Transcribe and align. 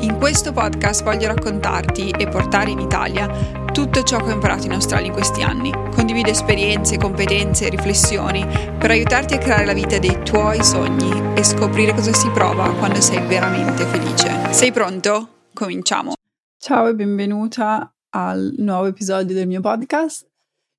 In 0.00 0.18
questo 0.18 0.52
podcast 0.52 1.02
voglio 1.02 1.26
raccontarti 1.28 2.10
e 2.10 2.28
portare 2.28 2.70
in 2.70 2.78
Italia 2.78 3.64
tutto 3.72 4.02
ciò 4.02 4.18
che 4.18 4.30
ho 4.30 4.34
imparato 4.34 4.66
in 4.66 4.72
Australia 4.72 5.06
in 5.06 5.14
questi 5.14 5.40
anni. 5.40 5.72
Condivido 5.72 6.28
esperienze, 6.28 6.98
competenze 6.98 7.66
e 7.66 7.70
riflessioni 7.70 8.44
per 8.78 8.90
aiutarti 8.90 9.34
a 9.34 9.38
creare 9.38 9.64
la 9.64 9.72
vita 9.72 9.98
dei 9.98 10.22
tuoi 10.22 10.62
sogni 10.62 11.34
e 11.34 11.42
scoprire 11.42 11.94
cosa 11.94 12.12
si 12.12 12.28
prova 12.28 12.70
quando 12.74 13.00
sei 13.00 13.26
veramente 13.26 13.86
felice. 13.86 14.52
Sei 14.52 14.70
pronto? 14.70 15.46
Cominciamo. 15.54 16.12
Ciao 16.58 16.88
e 16.88 16.94
benvenuta 16.94 17.90
al 18.10 18.52
nuovo 18.58 18.86
episodio 18.88 19.34
del 19.34 19.46
mio 19.46 19.62
podcast. 19.62 20.28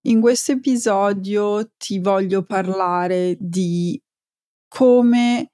In 0.05 0.21
questo 0.21 0.51
episodio 0.51 1.71
ti 1.75 1.97
voglio 1.97 2.43
parlare 2.43 3.35
di 3.39 3.99
come 4.67 5.47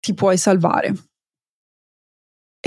ti 0.00 0.12
puoi 0.12 0.36
salvare 0.36 0.92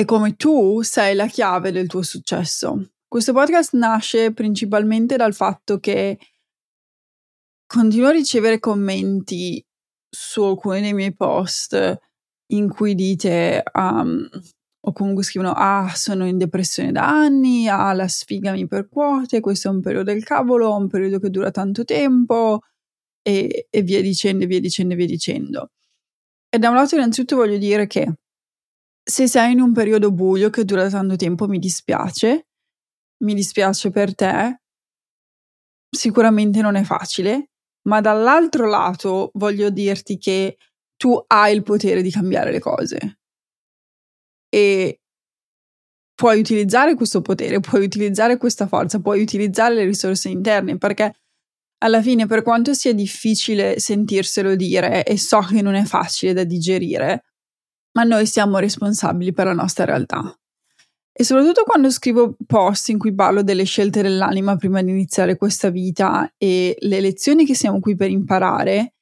e 0.01 0.05
come 0.05 0.35
tu 0.35 0.81
sei 0.81 1.13
la 1.13 1.27
chiave 1.27 1.71
del 1.71 1.85
tuo 1.85 2.01
successo. 2.01 2.89
Questo 3.07 3.33
podcast 3.33 3.73
nasce 3.73 4.33
principalmente 4.33 5.15
dal 5.15 5.35
fatto 5.35 5.79
che 5.79 6.17
continuo 7.67 8.07
a 8.07 8.11
ricevere 8.11 8.59
commenti 8.59 9.63
su 10.09 10.41
alcuni 10.41 10.81
dei 10.81 10.93
miei 10.93 11.13
post 11.13 11.99
in 12.47 12.67
cui 12.67 12.95
dite 12.95 13.61
um, 13.73 14.27
o 14.83 14.91
comunque 14.91 15.23
scrivono 15.23 15.53
ah 15.55 15.91
sono 15.93 16.25
in 16.25 16.39
depressione 16.39 16.91
da 16.91 17.07
anni, 17.07 17.67
ah 17.67 17.93
la 17.93 18.07
sfiga 18.07 18.53
mi 18.53 18.65
percuote, 18.67 19.39
questo 19.39 19.67
è 19.67 19.71
un 19.71 19.81
periodo 19.81 20.11
del 20.11 20.23
cavolo, 20.23 20.75
un 20.75 20.87
periodo 20.87 21.19
che 21.19 21.29
dura 21.29 21.51
tanto 21.51 21.83
tempo 21.83 22.61
e, 23.21 23.67
e 23.69 23.81
via 23.83 24.01
dicendo 24.01 24.47
via 24.47 24.59
dicendo 24.59 24.95
via 24.95 25.05
dicendo. 25.05 25.69
E 26.49 26.57
da 26.57 26.69
un 26.69 26.75
lato 26.75 26.95
innanzitutto 26.95 27.35
voglio 27.35 27.57
dire 27.59 27.85
che 27.85 28.15
se 29.03 29.27
sei 29.27 29.53
in 29.53 29.59
un 29.59 29.73
periodo 29.73 30.11
buio 30.11 30.49
che 30.49 30.63
dura 30.63 30.89
tanto 30.89 31.15
tempo 31.15 31.47
mi 31.47 31.59
dispiace, 31.59 32.47
mi 33.23 33.33
dispiace 33.33 33.89
per 33.89 34.15
te, 34.15 34.61
sicuramente 35.89 36.61
non 36.61 36.75
è 36.75 36.83
facile, 36.83 37.49
ma 37.87 38.01
dall'altro 38.01 38.67
lato 38.67 39.31
voglio 39.33 39.69
dirti 39.69 40.17
che 40.17 40.57
tu 40.95 41.21
hai 41.27 41.55
il 41.55 41.63
potere 41.63 42.01
di 42.01 42.11
cambiare 42.11 42.51
le 42.51 42.59
cose. 42.59 43.19
E 44.49 44.99
puoi 46.13 46.39
utilizzare 46.39 46.93
questo 46.95 47.21
potere, 47.21 47.59
puoi 47.59 47.83
utilizzare 47.83 48.37
questa 48.37 48.67
forza, 48.67 48.99
puoi 48.99 49.21
utilizzare 49.21 49.73
le 49.73 49.85
risorse 49.85 50.29
interne 50.29 50.77
perché 50.77 51.13
alla 51.79 52.01
fine 52.01 52.27
per 52.27 52.43
quanto 52.43 52.75
sia 52.75 52.93
difficile 52.93 53.79
sentirselo 53.79 54.55
dire 54.55 55.03
e 55.03 55.17
so 55.17 55.39
che 55.39 55.63
non 55.63 55.73
è 55.73 55.83
facile 55.83 56.33
da 56.33 56.43
digerire, 56.43 57.30
ma 57.93 58.03
noi 58.03 58.25
siamo 58.25 58.57
responsabili 58.57 59.33
per 59.33 59.45
la 59.45 59.53
nostra 59.53 59.85
realtà. 59.85 60.35
E 61.13 61.23
soprattutto 61.23 61.63
quando 61.63 61.91
scrivo 61.91 62.35
post 62.47 62.89
in 62.89 62.97
cui 62.97 63.13
parlo 63.13 63.43
delle 63.43 63.65
scelte 63.65 64.01
dell'anima 64.01 64.55
prima 64.55 64.81
di 64.81 64.91
iniziare 64.91 65.35
questa 65.35 65.69
vita 65.69 66.33
e 66.37 66.75
le 66.79 66.99
lezioni 67.01 67.45
che 67.45 67.53
siamo 67.53 67.79
qui 67.79 67.95
per 67.95 68.09
imparare, 68.09 68.93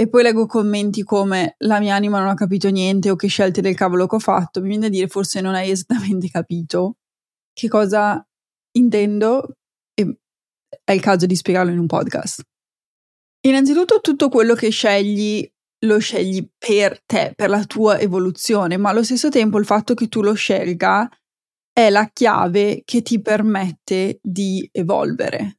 e 0.00 0.08
poi 0.08 0.22
leggo 0.22 0.46
commenti 0.46 1.02
come 1.02 1.56
la 1.58 1.80
mia 1.80 1.96
anima 1.96 2.20
non 2.20 2.28
ha 2.28 2.34
capito 2.34 2.70
niente 2.70 3.10
o 3.10 3.16
che 3.16 3.26
scelte 3.26 3.60
del 3.60 3.74
cavolo 3.74 4.06
che 4.06 4.14
ho 4.14 4.20
fatto, 4.20 4.60
mi 4.60 4.68
viene 4.68 4.84
da 4.84 4.88
dire 4.88 5.08
forse 5.08 5.40
non 5.40 5.54
hai 5.54 5.70
esattamente 5.70 6.28
capito 6.28 6.98
che 7.52 7.68
cosa 7.68 8.24
intendo 8.76 9.56
e 9.94 10.18
è 10.84 10.92
il 10.92 11.00
caso 11.00 11.26
di 11.26 11.34
spiegarlo 11.34 11.72
in 11.72 11.78
un 11.78 11.86
podcast. 11.86 12.42
Innanzitutto 13.40 14.00
tutto 14.00 14.28
quello 14.28 14.54
che 14.54 14.70
scegli 14.70 15.48
lo 15.86 15.98
scegli 15.98 16.48
per 16.56 17.02
te, 17.04 17.32
per 17.34 17.50
la 17.50 17.64
tua 17.64 17.98
evoluzione, 17.98 18.76
ma 18.76 18.90
allo 18.90 19.02
stesso 19.02 19.28
tempo 19.28 19.58
il 19.58 19.64
fatto 19.64 19.94
che 19.94 20.08
tu 20.08 20.22
lo 20.22 20.34
scelga 20.34 21.08
è 21.72 21.90
la 21.90 22.10
chiave 22.12 22.82
che 22.84 23.02
ti 23.02 23.20
permette 23.20 24.18
di 24.22 24.68
evolvere. 24.72 25.58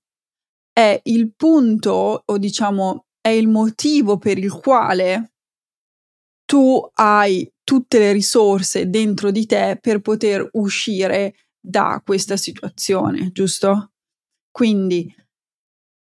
È 0.72 1.00
il 1.03 1.34
punto, 1.35 2.24
o 2.25 2.38
diciamo, 2.38 3.06
è 3.22 3.29
il 3.29 3.47
motivo 3.47 4.18
per 4.18 4.38
il 4.38 4.52
quale 4.52 5.31
tu 6.46 6.81
hai 6.96 7.50
tutte 7.63 8.00
le 8.00 8.12
risorse 8.12 8.90
dentro 8.90 9.29
di 9.31 9.46
te 9.46 9.78
per 9.79 10.00
poter 10.02 10.47
uscire 10.53 11.35
da 11.59 12.02
questa 12.03 12.38
situazione, 12.38 13.31
giusto? 13.31 13.91
Quindi 14.50 15.13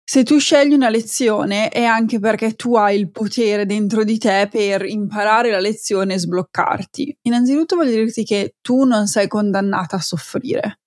se 0.06 0.24
tu 0.24 0.38
scegli 0.38 0.74
una 0.74 0.90
lezione 0.90 1.70
è 1.70 1.84
anche 1.84 2.20
perché 2.20 2.56
tu 2.56 2.76
hai 2.76 3.00
il 3.00 3.10
potere 3.10 3.66
dentro 3.66 4.04
di 4.04 4.18
te 4.18 4.50
per 4.52 4.86
imparare 4.86 5.50
la 5.50 5.60
lezione 5.60 6.16
e 6.16 6.20
sbloccarti. 6.20 7.20
Innanzitutto 7.22 7.78
voglio 7.78 7.92
dirti 7.92 8.24
che 8.26 8.56
tu 8.62 8.84
non 8.84 9.08
sei 9.08 9.28
condannata 9.28 9.96
a 9.96 10.02
soffrire, 10.02 10.82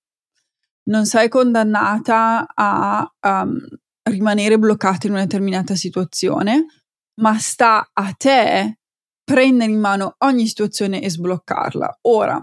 non 0.83 1.05
sei 1.05 1.29
condannata 1.29 2.45
a 2.53 3.11
um, 3.21 3.57
rimanere 4.03 4.59
bloccata 4.59 5.07
in 5.07 5.13
una 5.13 5.23
determinata 5.23 5.75
situazione, 5.75 6.65
ma 7.21 7.37
sta 7.39 7.89
a 7.91 8.13
te 8.15 8.79
prendere 9.23 9.71
in 9.71 9.79
mano 9.79 10.15
ogni 10.19 10.47
situazione 10.47 11.01
e 11.01 11.09
sbloccarla. 11.09 11.99
Ora, 12.03 12.39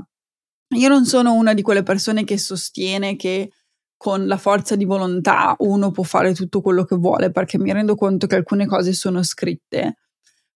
io 0.75 0.89
non 0.89 1.07
sono 1.07 1.35
una 1.35 1.55
di 1.55 1.63
quelle 1.63 1.85
persone 1.85 2.25
che 2.25 2.37
sostiene 2.37 3.17
che 3.17 3.51
con 3.97 4.27
la 4.27 4.37
forza 4.37 4.77
di 4.77 4.85
volontà 4.85 5.55
uno 5.59 5.91
può 5.91 6.03
fare 6.03 6.35
tutto 6.35 6.61
quello 6.61 6.85
che 6.85 6.97
vuole, 6.97 7.31
perché 7.31 7.59
mi 7.59 7.73
rendo 7.73 7.95
conto 7.95 8.27
che 8.27 8.37
alcune 8.37 8.67
cose 8.67 8.93
sono 8.93 9.23
scritte, 9.23 9.97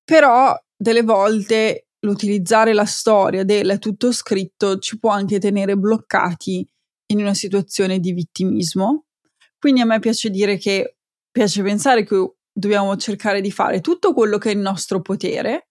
però 0.05 0.57
delle 0.77 1.03
volte 1.03 1.89
l'utilizzare 2.01 2.73
la 2.73 2.85
storia 2.85 3.45
del 3.45 3.79
tutto 3.79 4.13
scritto 4.13 4.79
ci 4.79 4.99
può 4.99 5.11
anche 5.11 5.39
tenere 5.39 5.77
bloccati 5.77 6.67
in 7.11 7.21
una 7.21 7.35
situazione 7.35 7.99
di 7.99 8.13
vittimismo. 8.13 9.07
Quindi 9.59 9.81
a 9.81 9.85
me 9.85 9.99
piace 9.99 10.31
dire 10.31 10.57
che 10.57 10.97
piace 11.31 11.63
pensare 11.63 12.05
che 12.05 12.35
dobbiamo 12.53 12.97
cercare 12.97 13.41
di 13.41 13.51
fare 13.51 13.81
tutto 13.81 14.13
quello 14.13 14.39
che 14.39 14.51
è 14.51 14.53
in 14.53 14.61
nostro 14.61 15.01
potere, 15.01 15.69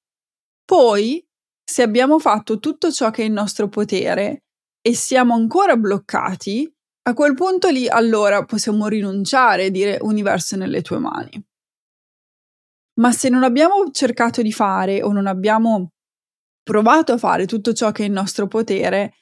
poi 0.66 1.26
se 1.64 1.82
abbiamo 1.82 2.20
fatto 2.20 2.60
tutto 2.60 2.92
ciò 2.92 3.12
che 3.12 3.24
è 3.24 3.26
in 3.26 3.34
nostro 3.34 3.68
potere 3.68 4.44
e 4.82 4.96
siamo 4.96 5.34
ancora 5.34 5.76
bloccati, 5.76 6.74
a 7.08 7.14
quel 7.14 7.36
punto 7.36 7.70
lì 7.70 7.88
allora 7.88 8.44
possiamo 8.44 8.88
rinunciare 8.88 9.66
e 9.66 9.72
dire 9.72 9.98
universo 10.02 10.58
nelle 10.58 10.82
tue 10.82 11.00
mani. 11.00 11.42
Ma 13.00 13.14
se 13.14 13.30
non 13.30 13.44
abbiamo 13.44 13.92
cercato 13.92 14.42
di 14.42 14.52
fare 14.52 15.02
o 15.02 15.14
non 15.14 15.26
abbiamo 15.26 15.94
provato 16.64 17.14
a 17.14 17.18
fare 17.18 17.46
tutto 17.46 17.72
ciò 17.72 17.92
che 17.92 18.04
è 18.04 18.08
in 18.08 18.12
nostro 18.12 18.48
potere, 18.48 19.14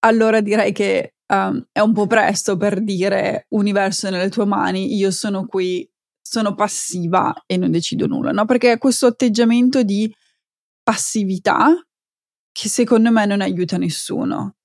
allora 0.00 0.40
direi 0.40 0.72
che 0.72 1.14
um, 1.28 1.64
è 1.70 1.78
un 1.78 1.92
po' 1.92 2.08
presto 2.08 2.56
per 2.56 2.82
dire 2.82 3.46
universo 3.50 4.10
nelle 4.10 4.30
tue 4.30 4.44
mani, 4.44 4.96
io 4.96 5.12
sono 5.12 5.46
qui, 5.46 5.88
sono 6.20 6.54
passiva 6.54 7.44
e 7.46 7.56
non 7.56 7.70
decido 7.70 8.08
nulla, 8.08 8.32
no? 8.32 8.46
Perché 8.46 8.78
questo 8.78 9.06
atteggiamento 9.06 9.84
di 9.84 10.12
passività 10.82 11.72
che 12.50 12.68
secondo 12.68 13.12
me 13.12 13.26
non 13.26 13.42
aiuta 13.42 13.76
nessuno. 13.76 14.56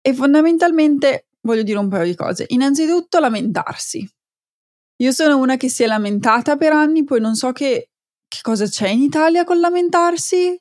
E 0.00 0.14
fondamentalmente 0.14 1.29
voglio 1.42 1.62
dire 1.62 1.78
un 1.78 1.88
paio 1.88 2.04
di 2.04 2.14
cose. 2.14 2.44
Innanzitutto 2.48 3.18
lamentarsi. 3.18 4.08
Io 5.00 5.12
sono 5.12 5.38
una 5.38 5.56
che 5.56 5.68
si 5.68 5.82
è 5.82 5.86
lamentata 5.86 6.56
per 6.56 6.72
anni, 6.72 7.04
poi 7.04 7.20
non 7.20 7.34
so 7.34 7.52
che, 7.52 7.90
che 8.28 8.38
cosa 8.42 8.66
c'è 8.66 8.88
in 8.88 9.00
Italia 9.00 9.44
con 9.44 9.58
lamentarsi, 9.58 10.58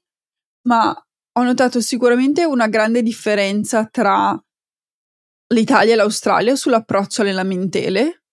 ma 0.68 0.96
ho 1.38 1.44
notato 1.44 1.82
sicuramente 1.82 2.46
una 2.46 2.68
grande 2.68 3.02
differenza 3.02 3.86
tra 3.86 4.42
l'Italia 5.52 5.94
e 5.94 5.96
l'Australia 5.96 6.56
sull'approccio 6.56 7.22
alle 7.22 7.34
lamentele. 7.34 8.24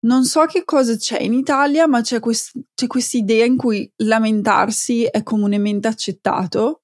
Non 0.00 0.24
so 0.24 0.44
che 0.44 0.64
cosa 0.64 0.96
c'è 0.96 1.20
in 1.20 1.32
Italia, 1.32 1.86
ma 1.86 2.02
c'è, 2.02 2.20
quest- 2.20 2.56
questa 2.86 3.16
idea 3.16 3.44
in 3.44 3.56
cui 3.56 3.90
lamentarsi 3.96 5.04
è 5.04 5.22
comunemente 5.22 5.88
accettato 5.88 6.82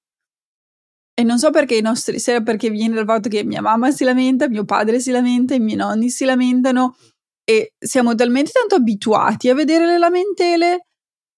e 1.15 1.23
non 1.23 1.39
so 1.39 1.51
perché 1.51 1.77
i 1.77 1.81
nostri, 1.81 2.19
se 2.19 2.43
perché 2.43 2.71
viene 2.71 2.97
dal 2.97 3.07
fatto 3.07 3.29
che 3.29 3.45
mia 3.45 3.63
mamma 3.63 3.93
si 3.93 4.03
lamenta, 4.03 4.49
mio 4.49 4.65
padre 4.65 4.99
si 4.99 5.13
lamenta, 5.13 5.55
i 5.55 5.61
miei 5.61 5.77
nonni 5.77 6.11
si 6.11 6.25
lamentano 6.25 6.97
e 7.45 7.75
siamo 7.79 8.15
talmente 8.17 8.51
tanto 8.53 8.75
abituati 8.75 9.49
a 9.49 9.55
vedere 9.55 9.87
le 9.87 9.99
lamentele 9.99 10.87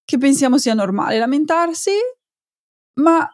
che 0.03 0.17
pensiamo 0.17 0.57
sia 0.57 0.73
normale 0.73 1.19
lamentarsi, 1.19 1.91
ma 3.01 3.29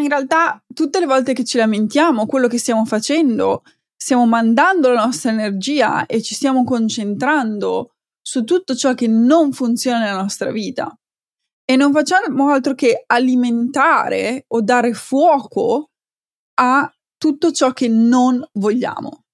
in 0.00 0.08
realtà 0.08 0.62
tutte 0.72 1.00
le 1.00 1.06
volte 1.06 1.32
che 1.32 1.44
ci 1.44 1.56
lamentiamo, 1.56 2.26
quello 2.26 2.46
che 2.46 2.58
stiamo 2.58 2.84
facendo, 2.84 3.62
stiamo 3.96 4.26
mandando 4.26 4.92
la 4.92 5.04
nostra 5.04 5.32
energia 5.32 6.06
e 6.06 6.22
ci 6.22 6.34
stiamo 6.34 6.62
concentrando 6.62 7.94
su 8.20 8.44
tutto 8.44 8.76
ciò 8.76 8.94
che 8.94 9.08
non 9.08 9.52
funziona 9.52 9.98
nella 9.98 10.20
nostra 10.20 10.52
vita 10.52 10.96
e 11.64 11.76
non 11.76 11.92
facciamo 11.92 12.50
altro 12.50 12.74
che 12.74 13.04
alimentare 13.06 14.44
o 14.48 14.60
dare 14.60 14.92
fuoco 14.92 15.90
a 16.60 16.92
tutto 17.16 17.52
ciò 17.52 17.72
che 17.72 17.88
non 17.88 18.46
vogliamo. 18.52 19.24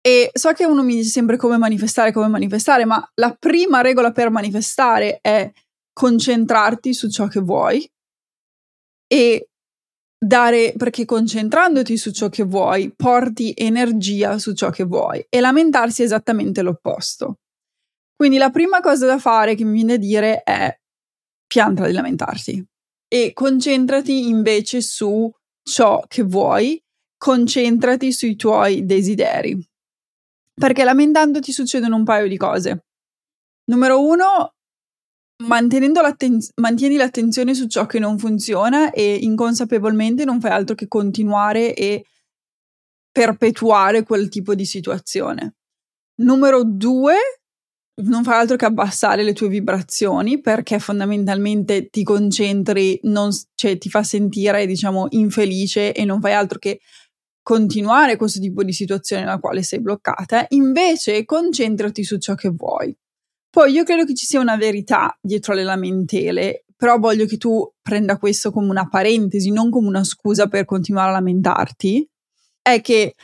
E 0.00 0.30
so 0.32 0.52
che 0.52 0.64
uno 0.64 0.82
mi 0.82 0.96
dice 0.96 1.08
sempre 1.08 1.36
come 1.36 1.56
manifestare, 1.56 2.12
come 2.12 2.28
manifestare, 2.28 2.84
ma 2.84 3.02
la 3.14 3.34
prima 3.38 3.80
regola 3.80 4.12
per 4.12 4.30
manifestare 4.30 5.18
è 5.20 5.50
concentrarti 5.92 6.94
su 6.94 7.10
ciò 7.10 7.26
che 7.26 7.40
vuoi 7.40 7.90
e 9.06 9.48
dare, 10.18 10.74
perché 10.76 11.04
concentrandoti 11.04 11.96
su 11.96 12.12
ciò 12.12 12.28
che 12.28 12.44
vuoi, 12.44 12.92
porti 12.94 13.52
energia 13.56 14.38
su 14.38 14.54
ciò 14.54 14.70
che 14.70 14.84
vuoi 14.84 15.24
e 15.28 15.40
lamentarsi 15.40 16.02
è 16.02 16.04
esattamente 16.04 16.62
l'opposto. 16.62 17.38
Quindi 18.14 18.36
la 18.36 18.50
prima 18.50 18.80
cosa 18.80 19.06
da 19.06 19.18
fare 19.18 19.54
che 19.54 19.64
mi 19.64 19.72
viene 19.74 19.94
a 19.94 19.98
dire 19.98 20.42
è 20.42 20.76
pianta 21.48 21.86
di 21.86 21.92
lamentarti 21.92 22.64
e 23.08 23.32
concentrati 23.32 24.28
invece 24.28 24.82
su 24.82 25.28
ciò 25.62 26.04
che 26.06 26.22
vuoi, 26.22 26.80
concentrati 27.16 28.12
sui 28.12 28.36
tuoi 28.36 28.84
desideri. 28.84 29.58
Perché 30.54 30.84
lamentandoti 30.84 31.52
succedono 31.52 31.96
un 31.96 32.04
paio 32.04 32.28
di 32.28 32.36
cose. 32.36 32.84
Numero 33.70 34.04
uno, 34.04 34.54
l'atten- 35.46 36.38
mantieni 36.56 36.96
l'attenzione 36.96 37.54
su 37.54 37.66
ciò 37.66 37.86
che 37.86 37.98
non 37.98 38.18
funziona 38.18 38.90
e 38.90 39.14
inconsapevolmente 39.14 40.24
non 40.24 40.40
fai 40.40 40.50
altro 40.50 40.74
che 40.74 40.88
continuare 40.88 41.74
e 41.74 42.04
perpetuare 43.10 44.02
quel 44.02 44.28
tipo 44.28 44.54
di 44.54 44.64
situazione. 44.64 45.54
Numero 46.20 46.64
due, 46.64 47.16
non 48.00 48.22
fai 48.22 48.40
altro 48.40 48.56
che 48.56 48.64
abbassare 48.64 49.22
le 49.22 49.32
tue 49.32 49.48
vibrazioni 49.48 50.40
perché 50.40 50.78
fondamentalmente 50.78 51.88
ti 51.88 52.02
concentri, 52.02 52.98
non, 53.04 53.30
cioè 53.54 53.78
ti 53.78 53.88
fa 53.88 54.02
sentire 54.02 54.66
diciamo 54.66 55.06
infelice 55.10 55.92
e 55.92 56.04
non 56.04 56.20
fai 56.20 56.32
altro 56.34 56.58
che 56.58 56.80
continuare 57.42 58.16
questo 58.16 58.40
tipo 58.40 58.62
di 58.62 58.72
situazione 58.72 59.22
nella 59.22 59.38
quale 59.38 59.62
sei 59.62 59.80
bloccata, 59.80 60.44
invece 60.50 61.24
concentrati 61.24 62.04
su 62.04 62.18
ciò 62.18 62.34
che 62.34 62.50
vuoi. 62.50 62.94
Poi 63.48 63.72
io 63.72 63.84
credo 63.84 64.04
che 64.04 64.14
ci 64.14 64.26
sia 64.26 64.40
una 64.40 64.56
verità 64.56 65.16
dietro 65.20 65.54
alle 65.54 65.64
lamentele, 65.64 66.66
però 66.76 66.98
voglio 66.98 67.24
che 67.24 67.38
tu 67.38 67.66
prenda 67.80 68.18
questo 68.18 68.50
come 68.50 68.68
una 68.68 68.86
parentesi, 68.86 69.50
non 69.50 69.70
come 69.70 69.88
una 69.88 70.04
scusa 70.04 70.46
per 70.46 70.66
continuare 70.66 71.08
a 71.08 71.12
lamentarti, 71.14 72.06
è 72.60 72.82
che 72.82 73.14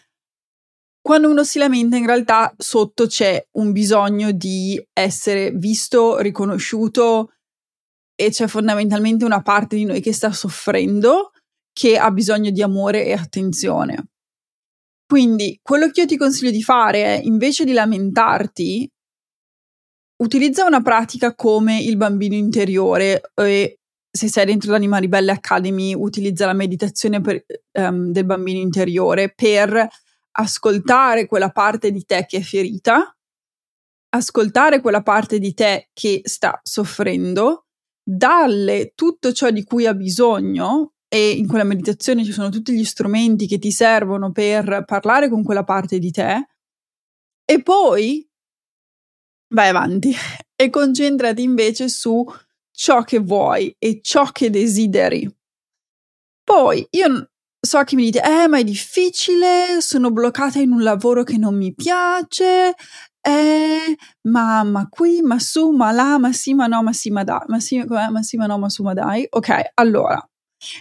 quando 1.04 1.28
uno 1.28 1.44
si 1.44 1.58
lamenta, 1.58 1.98
in 1.98 2.06
realtà 2.06 2.54
sotto 2.56 3.04
c'è 3.04 3.46
un 3.58 3.72
bisogno 3.72 4.32
di 4.32 4.82
essere 4.90 5.50
visto, 5.50 6.16
riconosciuto 6.16 7.34
e 8.14 8.30
c'è 8.30 8.46
fondamentalmente 8.46 9.26
una 9.26 9.42
parte 9.42 9.76
di 9.76 9.84
noi 9.84 10.00
che 10.00 10.14
sta 10.14 10.32
soffrendo, 10.32 11.32
che 11.74 11.98
ha 11.98 12.10
bisogno 12.10 12.48
di 12.48 12.62
amore 12.62 13.04
e 13.04 13.12
attenzione. 13.12 14.12
Quindi 15.04 15.60
quello 15.60 15.90
che 15.90 16.00
io 16.00 16.06
ti 16.06 16.16
consiglio 16.16 16.50
di 16.50 16.62
fare 16.62 17.04
è, 17.04 17.20
invece 17.22 17.64
di 17.64 17.74
lamentarti, 17.74 18.90
utilizza 20.22 20.64
una 20.64 20.80
pratica 20.80 21.34
come 21.34 21.82
il 21.82 21.98
bambino 21.98 22.34
interiore 22.34 23.20
e 23.34 23.78
se 24.10 24.28
sei 24.28 24.46
dentro 24.46 24.70
l'Anima 24.70 24.96
Ribelle 24.96 25.32
Academy, 25.32 25.92
utilizza 25.92 26.46
la 26.46 26.54
meditazione 26.54 27.20
per, 27.20 27.44
um, 27.72 28.10
del 28.10 28.24
bambino 28.24 28.58
interiore 28.58 29.34
per 29.34 29.86
ascoltare 30.36 31.26
quella 31.26 31.50
parte 31.50 31.90
di 31.90 32.04
te 32.04 32.26
che 32.26 32.38
è 32.38 32.42
ferita, 32.42 33.16
ascoltare 34.10 34.80
quella 34.80 35.02
parte 35.02 35.38
di 35.38 35.54
te 35.54 35.90
che 35.92 36.22
sta 36.24 36.58
soffrendo, 36.62 37.66
darle 38.02 38.92
tutto 38.94 39.32
ciò 39.32 39.50
di 39.50 39.64
cui 39.64 39.86
ha 39.86 39.94
bisogno 39.94 40.94
e 41.08 41.30
in 41.30 41.46
quella 41.46 41.64
meditazione 41.64 42.24
ci 42.24 42.32
sono 42.32 42.48
tutti 42.48 42.72
gli 42.72 42.84
strumenti 42.84 43.46
che 43.46 43.58
ti 43.58 43.70
servono 43.70 44.32
per 44.32 44.84
parlare 44.84 45.28
con 45.28 45.42
quella 45.42 45.64
parte 45.64 45.98
di 45.98 46.10
te 46.10 46.48
e 47.44 47.62
poi 47.62 48.26
vai 49.54 49.68
avanti 49.68 50.12
e 50.56 50.70
concentrati 50.70 51.42
invece 51.42 51.88
su 51.88 52.24
ciò 52.72 53.02
che 53.02 53.18
vuoi 53.18 53.74
e 53.78 54.00
ciò 54.02 54.30
che 54.32 54.50
desideri. 54.50 55.32
Poi 56.42 56.86
io 56.90 57.30
so 57.64 57.82
che 57.82 57.96
mi 57.96 58.04
dite, 58.04 58.22
eh, 58.22 58.46
ma 58.48 58.58
è 58.58 58.64
difficile, 58.64 59.80
sono 59.80 60.10
bloccata 60.10 60.58
in 60.58 60.72
un 60.72 60.82
lavoro 60.82 61.22
che 61.22 61.38
non 61.38 61.56
mi 61.56 61.74
piace, 61.74 62.74
eh, 63.20 63.96
ma, 64.28 64.62
ma 64.64 64.86
qui, 64.88 65.22
ma 65.22 65.38
su, 65.38 65.70
ma 65.70 65.90
là, 65.90 66.18
ma 66.18 66.32
sì, 66.32 66.54
ma 66.54 66.66
no, 66.66 66.82
ma 66.82 66.92
sì, 66.92 67.10
ma 67.10 67.24
dai, 67.24 67.40
ma 67.48 67.58
sì, 67.60 67.82
ma 67.82 68.22
sì, 68.22 68.36
ma 68.36 68.46
no, 68.46 68.58
ma 68.58 68.68
su, 68.68 68.82
ma 68.82 68.92
dai. 68.92 69.26
Ok, 69.30 69.70
allora, 69.74 70.22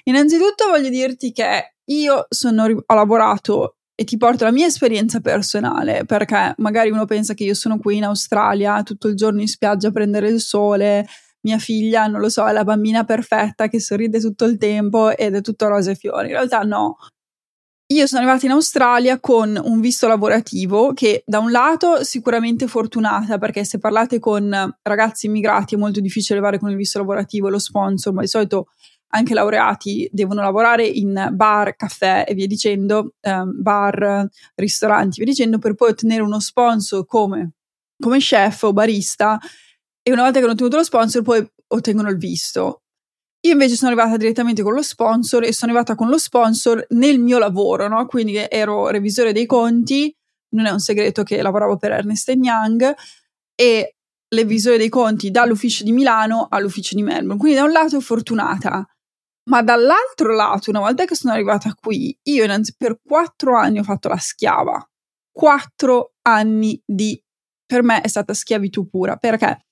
innanzitutto 0.03 0.67
voglio 0.69 0.89
dirti 0.89 1.31
che 1.31 1.75
io 1.85 2.25
sono, 2.29 2.63
ho 2.63 2.93
lavorato 2.95 3.77
e 3.95 4.03
ti 4.03 4.17
porto 4.17 4.43
la 4.43 4.51
mia 4.51 4.67
esperienza 4.67 5.19
personale, 5.19 6.03
perché 6.05 6.53
magari 6.57 6.89
uno 6.89 7.05
pensa 7.05 7.33
che 7.33 7.43
io 7.45 7.53
sono 7.53 7.77
qui 7.77 7.97
in 7.97 8.03
Australia 8.05 8.83
tutto 8.83 9.07
il 9.07 9.15
giorno 9.15 9.39
in 9.39 9.47
spiaggia 9.47 9.89
a 9.89 9.91
prendere 9.91 10.27
il 10.29 10.41
sole, 10.41 11.07
mia 11.43 11.57
figlia, 11.57 12.07
non 12.07 12.19
lo 12.19 12.29
so, 12.29 12.47
è 12.47 12.51
la 12.51 12.63
bambina 12.63 13.03
perfetta 13.03 13.67
che 13.67 13.79
sorride 13.79 14.19
tutto 14.19 14.45
il 14.45 14.57
tempo 14.57 15.15
ed 15.15 15.35
è 15.35 15.41
tutto 15.41 15.67
rose 15.67 15.91
e 15.91 15.95
fiori. 15.95 16.27
In 16.27 16.33
realtà 16.33 16.61
no. 16.61 16.97
Io 17.87 18.07
sono 18.07 18.21
arrivata 18.21 18.45
in 18.45 18.53
Australia 18.53 19.19
con 19.19 19.59
un 19.61 19.79
visto 19.79 20.07
lavorativo 20.07 20.93
che 20.93 21.21
da 21.25 21.39
un 21.39 21.51
lato 21.51 22.03
sicuramente 22.03 22.65
fortunata 22.67 23.37
perché 23.37 23.65
se 23.65 23.77
parlate 23.77 24.19
con 24.19 24.49
ragazzi 24.81 25.27
immigrati 25.27 25.75
è 25.75 25.77
molto 25.77 25.99
difficile 25.99 26.35
arrivare 26.35 26.59
con 26.59 26.69
il 26.69 26.77
visto 26.77 26.97
lavorativo 26.97 27.49
lo 27.49 27.59
sponsor, 27.59 28.13
ma 28.13 28.21
di 28.21 28.27
solito 28.27 28.67
anche 29.15 29.33
laureati 29.33 30.09
devono 30.11 30.41
lavorare 30.41 30.87
in 30.87 31.29
bar, 31.33 31.75
caffè 31.75 32.25
e 32.27 32.33
via 32.33 32.47
dicendo, 32.47 33.13
um, 33.21 33.61
bar, 33.61 34.27
ristoranti, 34.55 35.17
via 35.17 35.31
dicendo, 35.31 35.59
per 35.59 35.75
poi 35.75 35.91
ottenere 35.91 36.23
uno 36.23 36.39
sponsor 36.39 37.05
come, 37.05 37.51
come 37.99 38.17
chef 38.17 38.63
o 38.63 38.73
barista 38.73 39.39
e 40.03 40.11
una 40.11 40.23
volta 40.23 40.37
che 40.37 40.43
hanno 40.43 40.53
ottenuto 40.53 40.77
lo 40.77 40.83
sponsor 40.83 41.21
poi 41.21 41.45
ottengono 41.67 42.09
il 42.09 42.17
visto. 42.17 42.81
Io 43.45 43.51
invece 43.51 43.75
sono 43.75 43.91
arrivata 43.91 44.15
direttamente 44.17 44.61
con 44.61 44.73
lo 44.73 44.81
sponsor 44.81 45.43
e 45.43 45.53
sono 45.53 45.71
arrivata 45.71 45.95
con 45.95 46.09
lo 46.09 46.17
sponsor 46.17 46.85
nel 46.89 47.19
mio 47.19 47.39
lavoro, 47.39 47.87
no? 47.87 48.05
Quindi 48.05 48.37
ero 48.49 48.87
revisore 48.87 49.33
dei 49.33 49.45
conti, 49.45 50.13
non 50.55 50.65
è 50.65 50.69
un 50.69 50.79
segreto 50.79 51.23
che 51.23 51.41
lavoravo 51.41 51.77
per 51.77 51.91
Ernest 51.91 52.29
Young 52.29 52.93
e 53.55 53.95
revisore 54.33 54.77
dei 54.77 54.89
conti 54.89 55.29
dall'ufficio 55.29 55.83
di 55.83 55.91
Milano 55.91 56.47
all'ufficio 56.49 56.95
di 56.95 57.03
Melbourne. 57.03 57.37
Quindi 57.37 57.57
da 57.57 57.65
un 57.65 57.71
lato 57.71 57.99
fortunata, 57.99 58.85
ma 59.49 59.61
dall'altro 59.61 60.33
lato, 60.33 60.69
una 60.69 60.79
volta 60.79 61.05
che 61.05 61.15
sono 61.15 61.33
arrivata 61.33 61.73
qui, 61.73 62.17
io 62.23 62.43
innanzi 62.45 62.75
per 62.77 62.99
quattro 63.03 63.57
anni 63.57 63.79
ho 63.79 63.83
fatto 63.83 64.07
la 64.07 64.17
schiava. 64.17 64.85
Quattro 65.31 66.13
anni 66.21 66.81
di... 66.85 67.21
Per 67.65 67.83
me 67.83 68.01
è 68.01 68.07
stata 68.07 68.33
schiavitù 68.33 68.87
pura. 68.87 69.17
Perché? 69.17 69.65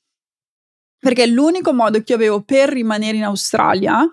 Perché 1.02 1.26
l'unico 1.26 1.74
modo 1.74 2.02
che 2.04 2.14
avevo 2.14 2.42
per 2.42 2.70
rimanere 2.70 3.18
in 3.18 3.24
Australia 3.24 4.08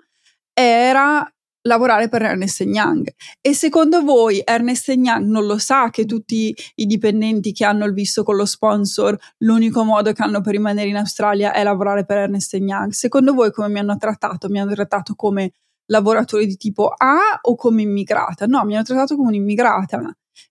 era 0.51 1.31
lavorare 1.61 2.09
per 2.09 2.23
Ernest 2.23 2.61
Young. 2.61 3.13
E 3.41 3.53
secondo 3.53 4.01
voi 4.01 4.41
Ernest 4.43 4.87
Young 4.87 5.25
non 5.25 5.45
lo 5.45 5.59
sa 5.59 5.91
che 5.91 6.05
tutti 6.05 6.55
i 6.75 6.85
dipendenti 6.87 7.51
che 7.51 7.63
hanno 7.63 7.85
il 7.85 7.93
visto 7.93 8.23
con 8.23 8.35
lo 8.35 8.45
sponsor, 8.45 9.15
l'unico 9.39 9.83
modo 9.83 10.11
che 10.13 10.23
hanno 10.23 10.41
per 10.41 10.53
rimanere 10.53 10.89
in 10.89 10.97
Australia 10.97 11.53
è 11.53 11.61
lavorare 11.61 12.05
per 12.05 12.17
Ernest 12.17 12.55
Young? 12.55 12.91
Secondo 12.91 13.33
voi 13.33 13.51
come 13.51 13.69
mi 13.69 13.79
hanno 13.79 13.95
trattato? 13.97 14.49
Mi 14.49 14.59
hanno 14.59 14.73
trattato 14.73 15.13
come 15.13 15.51
lavoratore 15.85 16.47
di 16.47 16.57
tipo 16.57 16.87
A 16.87 17.39
o 17.41 17.55
come 17.55 17.83
immigrata? 17.83 18.47
No, 18.47 18.65
mi 18.65 18.73
hanno 18.73 18.83
trattato 18.83 19.15
come 19.15 19.29
un'immigrata. 19.29 20.01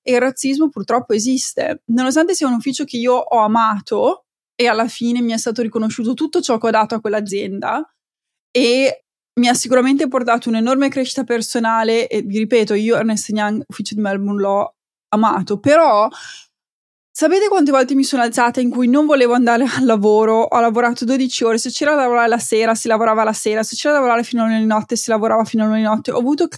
E 0.02 0.12
il 0.12 0.21
razzismo 0.21 0.68
purtroppo 0.68 1.14
esiste. 1.14 1.83
Nonostante 1.87 2.35
sia 2.35 2.47
un 2.47 2.54
ufficio 2.54 2.85
che 2.85 2.97
io 2.97 3.14
ho 3.14 3.38
amato, 3.40 4.26
e 4.60 4.66
alla 4.66 4.88
fine 4.88 5.20
mi 5.20 5.32
è 5.32 5.38
stato 5.38 5.62
riconosciuto 5.62 6.14
tutto 6.14 6.40
ciò 6.40 6.58
che 6.58 6.66
ho 6.66 6.70
dato 6.70 6.96
a 6.96 7.00
quell'azienda 7.00 7.88
e 8.50 9.04
mi 9.38 9.46
ha 9.46 9.54
sicuramente 9.54 10.08
portato 10.08 10.48
un'enorme 10.48 10.88
crescita 10.88 11.22
personale 11.22 12.08
e 12.08 12.22
vi 12.22 12.38
ripeto, 12.38 12.74
io 12.74 12.96
Ernest 12.96 13.28
Young, 13.28 13.62
ufficio 13.64 13.94
di 13.94 14.00
Melbourne, 14.00 14.40
l'ho 14.40 14.74
amato, 15.10 15.60
però 15.60 16.08
sapete 17.08 17.46
quante 17.46 17.70
volte 17.70 17.94
mi 17.94 18.02
sono 18.02 18.22
alzata 18.22 18.60
in 18.60 18.70
cui 18.70 18.88
non 18.88 19.06
volevo 19.06 19.34
andare 19.34 19.62
al 19.62 19.84
lavoro, 19.84 20.42
ho 20.42 20.60
lavorato 20.60 21.04
12 21.04 21.44
ore, 21.44 21.58
se 21.58 21.70
c'era 21.70 21.94
da 21.94 22.02
lavorare 22.02 22.28
la 22.28 22.38
sera 22.38 22.74
si 22.74 22.88
lavorava 22.88 23.22
la 23.22 23.32
sera, 23.32 23.62
se 23.62 23.76
c'era 23.76 23.94
da 23.94 24.00
lavorare 24.00 24.24
fino 24.24 24.42
alla 24.42 24.58
notte 24.58 24.96
si 24.96 25.08
lavorava 25.08 25.44
fino 25.44 25.64
alla 25.64 25.78
notte, 25.78 26.10
ho 26.10 26.18
avuto 26.18 26.48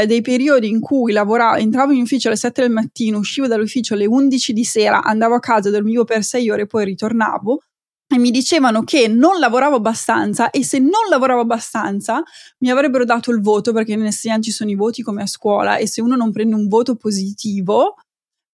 eh, 0.00 0.06
dei 0.06 0.20
periodi 0.20 0.68
in 0.68 0.80
cui 0.80 1.12
lavoravo, 1.12 1.56
entravo 1.56 1.92
in 1.92 2.02
ufficio 2.02 2.28
alle 2.28 2.36
7 2.36 2.62
del 2.62 2.70
mattino, 2.70 3.18
uscivo 3.18 3.46
dall'ufficio 3.46 3.94
alle 3.94 4.06
11 4.06 4.52
di 4.52 4.64
sera, 4.64 5.02
andavo 5.02 5.34
a 5.34 5.40
casa, 5.40 5.70
dormivo 5.70 6.04
per 6.04 6.22
6 6.24 6.50
ore 6.50 6.62
e 6.62 6.66
poi 6.66 6.84
ritornavo 6.84 7.60
e 8.06 8.18
mi 8.18 8.30
dicevano 8.30 8.82
che 8.82 9.08
non 9.08 9.38
lavoravo 9.38 9.76
abbastanza 9.76 10.50
e 10.50 10.62
se 10.62 10.78
non 10.78 11.08
lavoravo 11.08 11.40
abbastanza 11.40 12.22
mi 12.58 12.70
avrebbero 12.70 13.04
dato 13.04 13.30
il 13.30 13.40
voto 13.40 13.72
perché 13.72 13.92
in 13.92 14.12
SEAN 14.12 14.42
ci 14.42 14.50
sono 14.50 14.70
i 14.70 14.74
voti 14.74 15.02
come 15.02 15.22
a 15.22 15.26
scuola 15.26 15.78
e 15.78 15.88
se 15.88 16.02
uno 16.02 16.14
non 16.14 16.30
prende 16.30 16.54
un 16.54 16.68
voto 16.68 16.96
positivo 16.96 17.94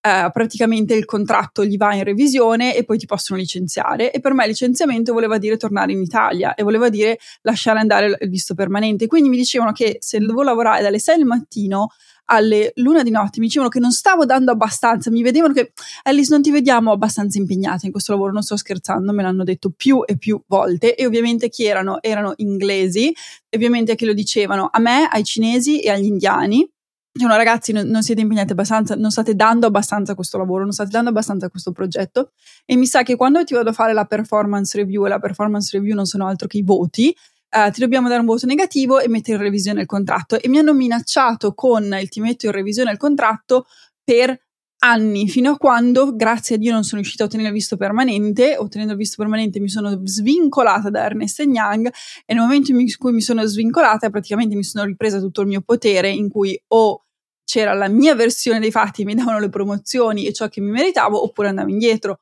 eh, 0.01 0.31
praticamente 0.33 0.95
il 0.95 1.05
contratto 1.05 1.65
gli 1.65 1.77
va 1.77 1.95
in 1.95 2.05
revisione 2.05 2.75
e 2.75 2.85
poi 2.85 2.99
ti 2.99 3.07
possono 3.07 3.39
licenziare. 3.39 4.13
E 4.13 4.21
per 4.21 4.33
me 4.33 4.47
licenziamento 4.47 5.13
voleva 5.13 5.39
dire 5.39 5.57
tornare 5.57 5.93
in 5.93 6.01
Italia 6.01 6.55
e 6.55 6.63
voleva 6.63 6.89
dire 6.89 7.19
lasciare 7.43 7.79
andare 7.79 8.17
il 8.21 8.29
visto 8.31 8.55
permanente. 8.55 9.07
Quindi 9.07 9.29
mi 9.29 9.37
dicevano 9.37 9.73
che 9.73 9.99
se 10.01 10.19
dovevo 10.19 10.43
lavorare 10.43 10.83
dalle 10.83 10.99
6 10.99 11.17
del 11.17 11.27
mattino 11.27 11.89
alle 12.33 12.73
luna 12.77 13.03
di 13.03 13.11
notte 13.11 13.41
mi 13.41 13.47
dicevano 13.47 13.71
che 13.71 13.81
non 13.81 13.91
stavo 13.91 14.25
dando 14.25 14.53
abbastanza, 14.53 15.11
mi 15.11 15.23
vedevano 15.23 15.53
che 15.53 15.73
Alice 16.05 16.31
non 16.31 16.43
ti 16.43 16.53
vediamo 16.53 16.93
abbastanza 16.93 17.39
impegnata 17.39 17.87
in 17.87 17.93
questo 17.93 18.13
lavoro, 18.13 18.33
non 18.33 18.43
sto 18.43 18.57
scherzando, 18.57 19.13
me 19.13 19.23
l'hanno 19.23 19.43
detto 19.43 19.71
più 19.77 20.05
e 20.07 20.17
più 20.17 20.41
volte 20.47 20.95
e 20.95 21.07
ovviamente 21.07 21.49
chi 21.49 21.65
erano? 21.65 22.01
Erano 22.01 22.35
inglesi, 22.37 23.13
ovviamente 23.51 23.97
che 23.97 24.07
lo 24.07 24.13
dicevano 24.13 24.69
a 24.71 24.79
me, 24.79 25.09
ai 25.11 25.25
cinesi 25.25 25.81
e 25.81 25.91
agli 25.91 26.07
indiani 26.07 26.69
Dicevano 27.13 27.39
ragazzi 27.39 27.73
non, 27.73 28.03
siete 28.03 28.21
impegnati 28.21 28.53
abbastanza, 28.53 28.95
non 28.95 29.11
state 29.11 29.35
dando 29.35 29.67
abbastanza 29.67 30.13
a 30.13 30.15
questo 30.15 30.39
lavoro, 30.39 30.63
non 30.63 30.71
state 30.73 30.91
dando 30.91 31.11
abbastanza 31.11 31.47
a 31.47 31.51
questo 31.51 31.73
progetto. 31.73 32.31
E 32.65 32.77
mi 32.77 32.87
sa 32.87 33.03
che 33.03 33.17
quando 33.17 33.43
ti 33.43 33.53
vado 33.53 33.71
a 33.71 33.73
fare 33.73 33.93
la 33.93 34.05
performance 34.05 34.77
review 34.79 35.07
e 35.07 35.09
la 35.09 35.19
performance 35.19 35.77
review 35.77 35.97
non 35.97 36.07
sono 36.07 36.29
altro 36.29 36.47
che 36.47 36.59
i 36.59 36.63
voti, 36.63 37.15
eh, 37.51 37.71
ti 37.73 37.81
dobbiamo 37.81 38.07
dare 38.07 38.21
un 38.21 38.27
voto 38.27 38.47
negativo 38.47 39.01
e 39.01 39.09
mettere 39.09 39.39
in 39.39 39.43
revisione 39.43 39.81
il 39.81 39.87
contratto. 39.87 40.41
E 40.41 40.49
mi 40.49 40.59
hanno 40.59 40.73
minacciato 40.73 41.53
con 41.53 41.83
il 42.01 42.09
ti 42.09 42.21
metto 42.21 42.47
in 42.47 42.53
revisione 42.53 42.93
il 42.93 42.97
contratto 42.97 43.67
per 44.05 44.39
anni, 44.81 45.29
fino 45.29 45.53
a 45.53 45.57
quando, 45.57 46.15
grazie 46.15 46.57
a 46.57 46.59
Dio, 46.59 46.73
non 46.73 46.85
sono 46.85 47.01
riuscita 47.01 47.25
a 47.25 47.27
ottenere 47.27 47.49
il 47.49 47.55
visto 47.55 47.77
permanente. 47.77 48.57
Ottenendo 48.57 48.93
il 48.93 48.99
visto 48.99 49.17
permanente 49.17 49.61
mi 49.61 49.69
sono 49.69 50.01
svincolata 50.05 50.91
da 50.91 51.05
Ernest 51.05 51.41
Young 51.41 51.87
e 52.25 52.35
nel 52.35 52.43
momento 52.43 52.73
in 52.73 52.87
cui 52.99 53.13
mi 53.13 53.21
sono 53.21 53.45
svincolata, 53.45 54.11
praticamente 54.11 54.55
mi 54.55 54.65
sono 54.65 54.85
ripresa 54.85 55.19
tutto 55.19 55.43
il 55.43 55.49
mio 55.49 55.61
potere, 55.61 56.11
in 56.11 56.29
cui 56.29 56.61
o 56.69 57.05
c'era 57.45 57.73
la 57.75 57.89
mia 57.89 58.15
versione 58.15 58.61
dei 58.61 58.71
fatti, 58.71 59.05
mi 59.05 59.15
davano 59.15 59.41
le 59.41 59.49
promozioni 59.49 60.27
e 60.27 60.33
ciò 60.33 60.49
che 60.49 60.61
mi 60.61 60.71
meritavo, 60.71 61.23
oppure 61.23 61.49
andavo 61.49 61.69
indietro, 61.69 62.21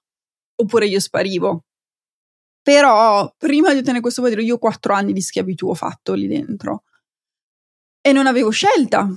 oppure 0.56 0.86
io 0.86 1.00
sparivo. 1.00 1.64
Però 2.62 3.32
prima 3.36 3.72
di 3.72 3.78
ottenere 3.78 4.00
questo 4.00 4.22
potere, 4.22 4.42
io 4.42 4.58
quattro 4.58 4.94
anni 4.94 5.12
di 5.12 5.20
schiavitù 5.20 5.68
ho 5.68 5.74
fatto 5.74 6.14
lì 6.14 6.26
dentro 6.26 6.82
e 8.00 8.12
non 8.12 8.26
avevo 8.26 8.50
scelta 8.50 9.08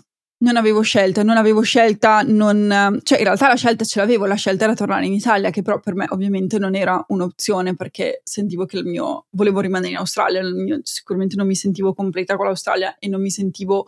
non 0.42 0.56
avevo 0.56 0.82
scelta, 0.82 1.24
non 1.24 1.38
avevo 1.38 1.62
scelta, 1.62 2.22
non, 2.22 3.00
cioè 3.04 3.20
in 3.20 3.24
realtà 3.26 3.48
la 3.48 3.56
scelta 3.56 3.84
ce 3.84 4.00
l'avevo, 4.00 4.26
la 4.26 4.36
scelta 4.36 4.64
era 4.64 4.74
tornare 4.74 5.06
in 5.06 5.14
Italia, 5.14 5.50
che 5.52 5.62
però 5.62 5.80
per 5.80 5.94
me 5.94 6.06
ovviamente 6.10 6.58
non 6.58 6.76
era 6.76 7.04
un'opzione 7.10 7.76
perché 7.76 8.22
sentivo 8.24 8.66
che 8.66 8.78
il 8.78 8.86
mio, 8.86 9.28
volevo 9.32 9.60
rimanere 9.60 9.92
in 9.92 9.98
Australia, 9.98 10.42
mio, 10.44 10.80
sicuramente 10.84 11.36
non 11.36 11.46
mi 11.46 11.56
sentivo 11.56 11.94
completa 11.94 12.36
con 12.36 12.46
l'Australia 12.46 12.98
e 12.98 13.08
non 13.08 13.22
mi 13.22 13.30
sentivo 13.30 13.88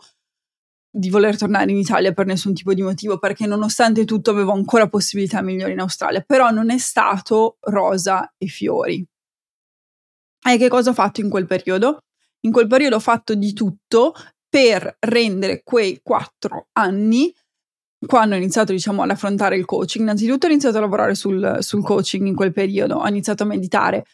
di 0.96 1.10
voler 1.10 1.36
tornare 1.36 1.72
in 1.72 1.76
Italia 1.76 2.12
per 2.12 2.26
nessun 2.26 2.54
tipo 2.54 2.72
di 2.72 2.82
motivo, 2.82 3.18
perché 3.18 3.46
nonostante 3.46 4.04
tutto 4.04 4.30
avevo 4.30 4.52
ancora 4.52 4.88
possibilità 4.88 5.42
migliori 5.42 5.72
in 5.72 5.80
Australia, 5.80 6.22
però 6.24 6.50
non 6.50 6.70
è 6.70 6.78
stato 6.78 7.56
rosa 7.62 8.32
e 8.38 8.46
fiori. 8.46 9.04
E 10.46 10.56
che 10.56 10.68
cosa 10.68 10.90
ho 10.90 10.94
fatto 10.94 11.20
in 11.20 11.30
quel 11.30 11.46
periodo? 11.46 11.98
In 12.42 12.52
quel 12.52 12.68
periodo 12.68 12.96
ho 12.96 13.00
fatto 13.00 13.34
di 13.34 13.52
tutto 13.52 14.14
per 14.54 14.98
rendere 15.00 15.62
quei 15.64 15.98
quattro 16.00 16.68
anni 16.74 17.34
quando 18.06 18.36
ho 18.36 18.38
iniziato 18.38 18.70
diciamo 18.70 19.02
ad 19.02 19.10
affrontare 19.10 19.56
il 19.56 19.64
coaching, 19.64 20.04
innanzitutto 20.04 20.46
ho 20.46 20.50
iniziato 20.50 20.76
a 20.76 20.80
lavorare 20.80 21.16
sul, 21.16 21.56
sul 21.58 21.82
coaching 21.82 22.24
in 22.28 22.36
quel 22.36 22.52
periodo, 22.52 22.98
ho 22.98 23.08
iniziato 23.08 23.42
a 23.42 23.46
meditare. 23.46 24.04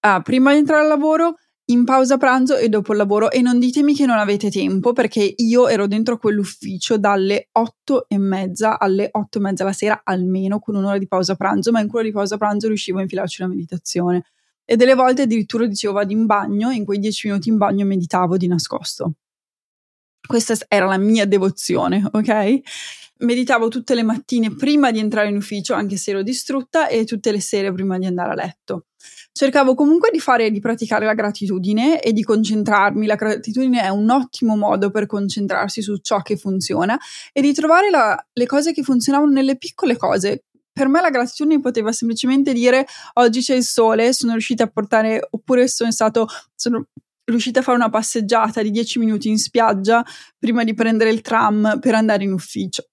Uh, 0.00 0.22
prima 0.22 0.52
di 0.52 0.58
entrare 0.58 0.82
al 0.82 0.88
lavoro, 0.88 1.34
in 1.70 1.84
pausa 1.84 2.16
pranzo 2.16 2.56
e 2.56 2.68
dopo 2.68 2.92
il 2.92 2.98
lavoro. 2.98 3.32
E 3.32 3.40
non 3.40 3.58
ditemi 3.58 3.92
che 3.92 4.06
non 4.06 4.18
avete 4.18 4.52
tempo 4.52 4.92
perché 4.92 5.34
io 5.36 5.66
ero 5.66 5.88
dentro 5.88 6.16
quell'ufficio 6.16 6.96
dalle 6.96 7.48
otto 7.52 8.06
e 8.08 8.18
mezza 8.18 8.78
alle 8.78 9.08
otto 9.10 9.38
e 9.38 9.40
mezza 9.40 9.64
la 9.64 9.72
sera 9.72 10.02
almeno 10.04 10.60
con 10.60 10.76
un'ora 10.76 10.98
di 10.98 11.08
pausa 11.08 11.34
pranzo, 11.34 11.72
ma 11.72 11.80
in 11.80 11.88
quella 11.88 12.06
di 12.06 12.12
pausa 12.12 12.36
pranzo 12.36 12.68
riuscivo 12.68 12.98
a 12.98 13.02
infilarci 13.02 13.42
una 13.42 13.50
meditazione. 13.50 14.26
E 14.64 14.76
delle 14.76 14.94
volte 14.94 15.22
addirittura 15.22 15.66
dicevo 15.66 15.94
vado 15.94 16.12
in 16.12 16.24
bagno 16.24 16.70
e 16.70 16.76
in 16.76 16.84
quei 16.84 17.00
dieci 17.00 17.26
minuti 17.26 17.48
in 17.48 17.56
bagno 17.56 17.84
meditavo 17.84 18.36
di 18.36 18.46
nascosto. 18.46 19.14
Questa 20.28 20.54
era 20.68 20.84
la 20.84 20.98
mia 20.98 21.26
devozione, 21.26 22.06
ok? 22.12 22.60
Meditavo 23.20 23.68
tutte 23.68 23.94
le 23.94 24.02
mattine 24.02 24.54
prima 24.54 24.90
di 24.90 24.98
entrare 24.98 25.30
in 25.30 25.36
ufficio, 25.36 25.72
anche 25.72 25.96
se 25.96 26.10
ero 26.10 26.22
distrutta, 26.22 26.86
e 26.86 27.06
tutte 27.06 27.32
le 27.32 27.40
sere 27.40 27.72
prima 27.72 27.96
di 27.96 28.04
andare 28.04 28.32
a 28.32 28.34
letto. 28.34 28.88
Cercavo 29.32 29.74
comunque 29.74 30.10
di 30.12 30.20
fare, 30.20 30.50
di 30.50 30.60
praticare 30.60 31.06
la 31.06 31.14
gratitudine 31.14 32.02
e 32.02 32.12
di 32.12 32.22
concentrarmi. 32.22 33.06
La 33.06 33.14
gratitudine 33.14 33.80
è 33.80 33.88
un 33.88 34.10
ottimo 34.10 34.54
modo 34.54 34.90
per 34.90 35.06
concentrarsi 35.06 35.80
su 35.80 35.96
ciò 35.96 36.20
che 36.20 36.36
funziona 36.36 36.98
e 37.32 37.40
di 37.40 37.54
trovare 37.54 37.88
la, 37.88 38.22
le 38.30 38.46
cose 38.46 38.74
che 38.74 38.82
funzionavano 38.82 39.32
nelle 39.32 39.56
piccole 39.56 39.96
cose 39.96 40.42
per 40.78 40.86
me 40.86 41.00
la 41.00 41.10
gratitudine 41.10 41.60
poteva 41.60 41.90
semplicemente 41.90 42.52
dire 42.52 42.86
oggi 43.14 43.40
c'è 43.40 43.56
il 43.56 43.64
sole, 43.64 44.12
sono 44.12 44.32
riuscita 44.32 44.62
a 44.62 44.68
portare, 44.68 45.26
oppure 45.28 45.66
sono 45.66 45.90
stato, 45.90 46.28
sono 46.54 46.86
riuscite 47.28 47.60
a 47.60 47.62
fare 47.62 47.76
una 47.76 47.90
passeggiata 47.90 48.62
di 48.62 48.70
10 48.70 48.98
minuti 48.98 49.28
in 49.28 49.38
spiaggia 49.38 50.04
prima 50.38 50.64
di 50.64 50.74
prendere 50.74 51.10
il 51.10 51.20
tram 51.20 51.78
per 51.80 51.94
andare 51.94 52.24
in 52.24 52.32
ufficio. 52.32 52.88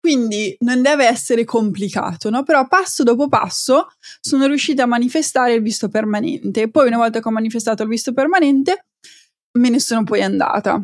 Quindi 0.00 0.56
non 0.60 0.80
deve 0.80 1.06
essere 1.06 1.44
complicato, 1.44 2.30
no? 2.30 2.42
Però 2.42 2.66
passo 2.66 3.02
dopo 3.02 3.28
passo 3.28 3.88
sono 4.20 4.46
riuscita 4.46 4.84
a 4.84 4.86
manifestare 4.86 5.52
il 5.52 5.62
visto 5.62 5.88
permanente. 5.88 6.70
Poi, 6.70 6.86
una 6.86 6.96
volta 6.96 7.20
che 7.20 7.28
ho 7.28 7.32
manifestato 7.32 7.82
il 7.82 7.90
visto 7.90 8.14
permanente, 8.14 8.86
me 9.58 9.68
ne 9.68 9.78
sono 9.78 10.04
poi 10.04 10.22
andata 10.22 10.82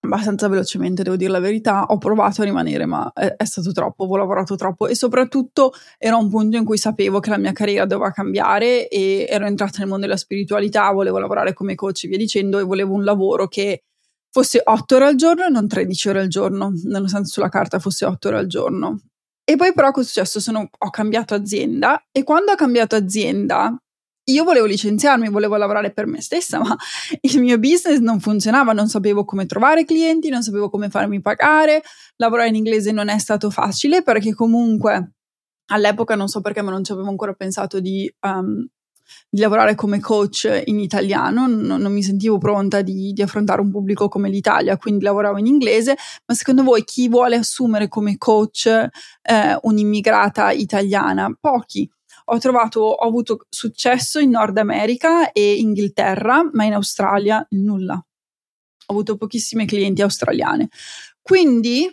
abbastanza 0.00 0.48
velocemente, 0.48 1.02
devo 1.02 1.16
dire 1.16 1.30
la 1.30 1.40
verità. 1.40 1.84
Ho 1.88 1.98
provato 1.98 2.42
a 2.42 2.44
rimanere, 2.44 2.86
ma 2.86 3.10
è, 3.14 3.34
è, 3.36 3.44
stato 3.44 3.72
troppo, 3.72 4.04
ho 4.04 4.16
lavorato 4.16 4.56
troppo 4.56 4.86
e 4.86 4.94
soprattutto 4.94 5.72
era 5.98 6.16
un 6.16 6.28
punto 6.28 6.56
in 6.56 6.64
cui 6.64 6.78
sapevo 6.78 7.20
che 7.20 7.30
la 7.30 7.38
mia 7.38 7.52
carriera 7.52 7.84
doveva 7.86 8.10
cambiare 8.10 8.88
e 8.88 9.26
ero 9.28 9.46
entrata 9.46 9.78
nel 9.78 9.88
mondo 9.88 10.06
della 10.06 10.16
spiritualità, 10.16 10.90
volevo 10.90 11.18
lavorare 11.18 11.52
come 11.52 11.74
coach 11.74 12.04
e 12.04 12.08
via 12.08 12.18
dicendo 12.18 12.58
e 12.58 12.64
volevo 12.64 12.94
un 12.94 13.04
lavoro 13.04 13.48
che 13.48 13.82
fosse 14.30 14.60
8 14.64 14.94
ore 14.94 15.06
al 15.06 15.16
giorno 15.16 15.44
e 15.44 15.48
non 15.48 15.66
13 15.68 16.08
ore 16.08 16.20
al 16.20 16.28
giorno, 16.28 16.72
nonostante 16.84 17.28
sulla 17.28 17.48
carta 17.48 17.78
fosse 17.78 18.04
8 18.04 18.28
ore 18.28 18.38
al 18.38 18.46
giorno. 18.46 19.00
E 19.44 19.56
poi 19.56 19.72
però 19.72 19.90
cosa 19.90 20.06
è 20.06 20.12
successo? 20.12 20.38
Sono, 20.38 20.68
ho 20.78 20.90
cambiato 20.90 21.34
azienda 21.34 22.04
e 22.12 22.22
quando 22.22 22.52
ho 22.52 22.54
cambiato 22.54 22.94
azienda 22.94 23.76
io 24.30 24.44
volevo 24.44 24.66
licenziarmi, 24.66 25.28
volevo 25.28 25.56
lavorare 25.56 25.92
per 25.92 26.06
me 26.06 26.20
stessa, 26.20 26.58
ma 26.58 26.76
il 27.20 27.40
mio 27.40 27.58
business 27.58 27.98
non 27.98 28.20
funzionava, 28.20 28.72
non 28.72 28.88
sapevo 28.88 29.24
come 29.24 29.46
trovare 29.46 29.84
clienti, 29.84 30.28
non 30.28 30.42
sapevo 30.42 30.70
come 30.70 30.88
farmi 30.88 31.20
pagare, 31.20 31.82
lavorare 32.16 32.48
in 32.48 32.56
inglese 32.56 32.92
non 32.92 33.08
è 33.08 33.18
stato 33.18 33.50
facile 33.50 34.02
perché 34.02 34.34
comunque 34.34 35.12
all'epoca 35.66 36.14
non 36.14 36.28
so 36.28 36.40
perché, 36.40 36.62
ma 36.62 36.70
non 36.70 36.84
ci 36.84 36.92
avevo 36.92 37.08
ancora 37.08 37.32
pensato 37.32 37.80
di, 37.80 38.12
um, 38.20 38.66
di 39.28 39.40
lavorare 39.40 39.74
come 39.74 40.00
coach 40.00 40.62
in 40.66 40.78
italiano, 40.78 41.46
non, 41.46 41.80
non 41.80 41.92
mi 41.92 42.02
sentivo 42.02 42.38
pronta 42.38 42.82
di, 42.82 43.12
di, 43.12 43.22
affrontare 43.22 43.60
un 43.60 43.70
pubblico 43.70 44.08
come 44.08 44.28
l'Italia, 44.28 44.76
quindi 44.76 45.04
lavoravo 45.04 45.38
in 45.38 45.46
inglese, 45.46 45.96
ma 46.26 46.34
secondo 46.34 46.62
voi 46.62 46.84
chi 46.84 47.08
vuole 47.08 47.36
assumere 47.36 47.88
come 47.88 48.16
coach 48.18 48.66
eh, 48.66 49.58
un'immigrata 49.62 50.50
italiana? 50.50 51.32
Pochi 51.38 51.88
ho 52.32 52.38
trovato, 52.38 52.80
ho 52.80 53.06
avuto 53.06 53.46
successo 53.48 54.20
in 54.20 54.30
Nord 54.30 54.56
America 54.58 55.32
e 55.32 55.56
Inghilterra, 55.56 56.48
ma 56.52 56.64
in 56.64 56.74
Australia 56.74 57.44
nulla. 57.50 57.94
Ho 57.94 58.92
avuto 58.92 59.16
pochissime 59.16 59.64
clienti 59.64 60.02
australiane. 60.02 60.68
Quindi, 61.20 61.92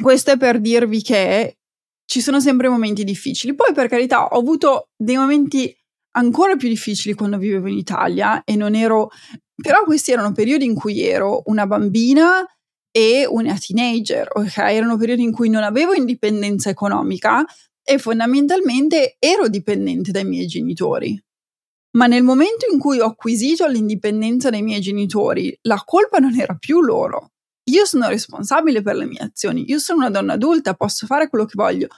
questo 0.00 0.32
è 0.32 0.36
per 0.36 0.60
dirvi 0.60 1.02
che 1.02 1.58
ci 2.04 2.20
sono 2.20 2.40
sempre 2.40 2.68
momenti 2.68 3.02
difficili. 3.02 3.54
Poi, 3.54 3.72
per 3.72 3.88
carità, 3.88 4.26
ho 4.26 4.38
avuto 4.38 4.90
dei 4.96 5.16
momenti 5.16 5.76
ancora 6.12 6.56
più 6.56 6.68
difficili 6.68 7.14
quando 7.14 7.38
vivevo 7.38 7.68
in 7.68 7.78
Italia 7.78 8.44
e 8.44 8.54
non 8.54 8.74
ero. 8.74 9.10
Però 9.54 9.82
questi 9.84 10.12
erano 10.12 10.32
periodi 10.32 10.64
in 10.64 10.74
cui 10.74 11.00
ero 11.00 11.42
una 11.46 11.66
bambina 11.66 12.46
e 12.90 13.26
una 13.26 13.56
teenager, 13.58 14.28
ok? 14.32 14.58
Erano 14.58 14.96
periodi 14.96 15.22
in 15.22 15.32
cui 15.32 15.48
non 15.48 15.62
avevo 15.62 15.92
indipendenza 15.92 16.70
economica, 16.70 17.44
e 17.84 17.98
fondamentalmente 17.98 19.16
ero 19.18 19.48
dipendente 19.48 20.10
dai 20.10 20.24
miei 20.24 20.46
genitori. 20.46 21.20
Ma 21.94 22.06
nel 22.06 22.22
momento 22.22 22.66
in 22.72 22.78
cui 22.78 23.00
ho 23.00 23.06
acquisito 23.06 23.66
l'indipendenza 23.66 24.48
dai 24.48 24.62
miei 24.62 24.80
genitori, 24.80 25.56
la 25.62 25.82
colpa 25.84 26.18
non 26.18 26.38
era 26.38 26.54
più 26.54 26.80
loro. 26.80 27.32
Io 27.70 27.84
sono 27.84 28.08
responsabile 28.08 28.82
per 28.82 28.96
le 28.96 29.04
mie 29.04 29.20
azioni, 29.20 29.68
io 29.68 29.78
sono 29.78 29.98
una 29.98 30.10
donna 30.10 30.32
adulta, 30.32 30.74
posso 30.74 31.06
fare 31.06 31.28
quello 31.28 31.44
che 31.44 31.52
voglio. 31.54 31.88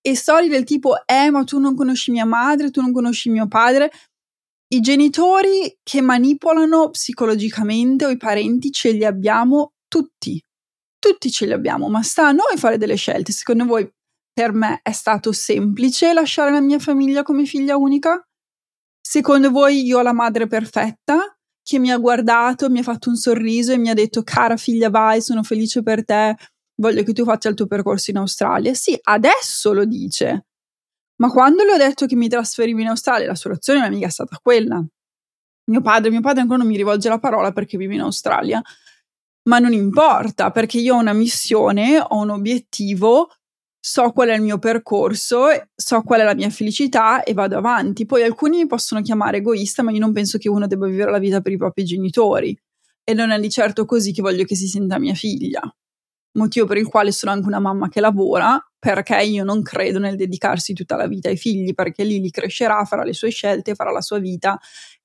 E 0.00 0.16
storie 0.16 0.48
del 0.48 0.64
tipo, 0.64 1.06
eh, 1.06 1.30
ma 1.30 1.44
tu 1.44 1.58
non 1.58 1.74
conosci 1.74 2.10
mia 2.10 2.26
madre, 2.26 2.70
tu 2.70 2.80
non 2.80 2.92
conosci 2.92 3.30
mio 3.30 3.46
padre. 3.46 3.90
I 4.68 4.80
genitori 4.80 5.78
che 5.82 6.00
manipolano 6.00 6.90
psicologicamente 6.90 8.04
o 8.04 8.10
i 8.10 8.16
parenti 8.16 8.70
ce 8.70 8.90
li 8.90 9.04
abbiamo 9.04 9.74
tutti. 9.88 10.42
Tutti 10.98 11.30
ce 11.30 11.46
li 11.46 11.52
abbiamo, 11.52 11.88
ma 11.88 12.02
sta 12.02 12.28
a 12.28 12.32
noi 12.32 12.56
fare 12.56 12.76
delle 12.76 12.96
scelte. 12.96 13.32
Secondo 13.32 13.64
voi 13.64 13.88
per 14.34 14.52
me 14.52 14.80
è 14.82 14.92
stato 14.92 15.32
semplice 15.32 16.12
lasciare 16.12 16.50
la 16.50 16.60
mia 16.60 16.80
famiglia 16.80 17.22
come 17.22 17.44
figlia 17.44 17.76
unica? 17.76 18.22
Secondo 19.00 19.50
voi 19.50 19.84
io 19.84 19.98
ho 19.98 20.02
la 20.02 20.12
madre 20.12 20.48
perfetta 20.48 21.38
che 21.62 21.78
mi 21.78 21.90
ha 21.90 21.96
guardato, 21.96 22.68
mi 22.68 22.80
ha 22.80 22.82
fatto 22.82 23.08
un 23.08 23.16
sorriso 23.16 23.72
e 23.72 23.78
mi 23.78 23.88
ha 23.88 23.94
detto 23.94 24.22
cara 24.22 24.56
figlia 24.56 24.90
vai, 24.90 25.22
sono 25.22 25.42
felice 25.42 25.82
per 25.82 26.04
te, 26.04 26.36
voglio 26.80 27.02
che 27.04 27.12
tu 27.12 27.24
faccia 27.24 27.48
il 27.48 27.54
tuo 27.54 27.66
percorso 27.66 28.10
in 28.10 28.18
Australia. 28.18 28.74
Sì, 28.74 28.98
adesso 29.04 29.72
lo 29.72 29.84
dice, 29.84 30.46
ma 31.16 31.30
quando 31.30 31.62
le 31.62 31.72
ho 31.72 31.76
detto 31.76 32.06
che 32.06 32.16
mi 32.16 32.28
trasferivo 32.28 32.80
in 32.80 32.88
Australia, 32.88 33.26
la 33.28 33.34
soluzione 33.34 33.88
non 33.88 34.02
è 34.02 34.08
stata 34.10 34.38
quella. 34.42 34.84
Mio 35.70 35.80
padre, 35.80 36.10
mio 36.10 36.20
padre 36.20 36.42
ancora 36.42 36.58
non 36.58 36.68
mi 36.68 36.76
rivolge 36.76 37.08
la 37.08 37.18
parola 37.18 37.52
perché 37.52 37.78
vive 37.78 37.94
in 37.94 38.00
Australia, 38.00 38.60
ma 39.48 39.58
non 39.58 39.72
importa 39.72 40.50
perché 40.50 40.78
io 40.78 40.96
ho 40.96 40.98
una 40.98 41.12
missione, 41.12 41.98
ho 41.98 42.20
un 42.20 42.30
obiettivo, 42.30 43.30
so 43.86 44.12
qual 44.12 44.28
è 44.30 44.34
il 44.34 44.40
mio 44.40 44.58
percorso, 44.58 45.44
so 45.74 46.00
qual 46.00 46.20
è 46.20 46.24
la 46.24 46.34
mia 46.34 46.48
felicità 46.48 47.22
e 47.22 47.34
vado 47.34 47.58
avanti. 47.58 48.06
Poi 48.06 48.22
alcuni 48.22 48.56
mi 48.56 48.66
possono 48.66 49.02
chiamare 49.02 49.36
egoista, 49.38 49.82
ma 49.82 49.90
io 49.90 49.98
non 49.98 50.14
penso 50.14 50.38
che 50.38 50.48
uno 50.48 50.66
debba 50.66 50.86
vivere 50.86 51.10
la 51.10 51.18
vita 51.18 51.42
per 51.42 51.52
i 51.52 51.58
propri 51.58 51.84
genitori 51.84 52.58
e 53.04 53.12
non 53.12 53.30
è 53.30 53.38
di 53.38 53.50
certo 53.50 53.84
così 53.84 54.12
che 54.12 54.22
voglio 54.22 54.44
che 54.44 54.56
si 54.56 54.68
senta 54.68 54.98
mia 54.98 55.12
figlia. 55.12 55.60
Motivo 56.38 56.64
per 56.64 56.78
il 56.78 56.86
quale 56.86 57.12
sono 57.12 57.32
anche 57.32 57.46
una 57.46 57.58
mamma 57.58 57.90
che 57.90 58.00
lavora, 58.00 58.58
perché 58.78 59.22
io 59.22 59.44
non 59.44 59.60
credo 59.60 59.98
nel 59.98 60.16
dedicarsi 60.16 60.72
tutta 60.72 60.96
la 60.96 61.06
vita 61.06 61.28
ai 61.28 61.36
figli, 61.36 61.74
perché 61.74 62.04
lì 62.04 62.20
li 62.20 62.30
crescerà, 62.30 62.86
farà 62.86 63.04
le 63.04 63.12
sue 63.12 63.28
scelte, 63.28 63.74
farà 63.74 63.92
la 63.92 64.00
sua 64.00 64.18
vita 64.18 64.58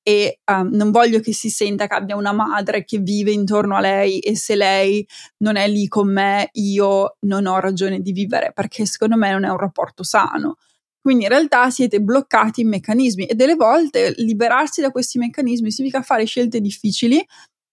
e 0.10 0.40
um, 0.52 0.70
non 0.72 0.90
voglio 0.90 1.20
che 1.20 1.34
si 1.34 1.52
senta 1.52 1.86
che 1.86 1.94
abbia 1.94 2.16
una 2.16 2.32
madre 2.32 2.84
che 2.84 2.98
vive 2.98 3.30
intorno 3.30 3.76
a 3.76 3.80
lei 3.80 4.18
e 4.18 4.36
se 4.36 4.56
lei 4.56 5.08
non 5.44 5.56
è 5.56 5.68
lì 5.68 5.88
con 5.88 6.12
me 6.12 6.50
io 6.54 7.18
non 7.28 7.46
ho 7.46 7.60
ragione 7.60 8.02
di 8.02 8.12
vivere 8.12 8.52
perché 8.52 8.88
secondo 8.88 9.16
me 9.18 9.32
non 9.32 9.46
è 9.46 9.50
un 9.50 9.60
rapporto 9.60 10.02
sano. 10.02 10.56
Quindi 11.00 11.26
in 11.26 11.30
realtà 11.30 11.70
siete 11.70 12.02
bloccati 12.02 12.62
in 12.62 12.70
meccanismi 12.70 13.26
e 13.26 13.36
delle 13.36 13.54
volte 13.54 14.16
liberarsi 14.18 14.82
da 14.82 14.90
questi 14.90 15.20
meccanismi 15.20 15.70
significa 15.70 16.02
fare 16.02 16.26
scelte 16.26 16.60
difficili, 16.60 17.24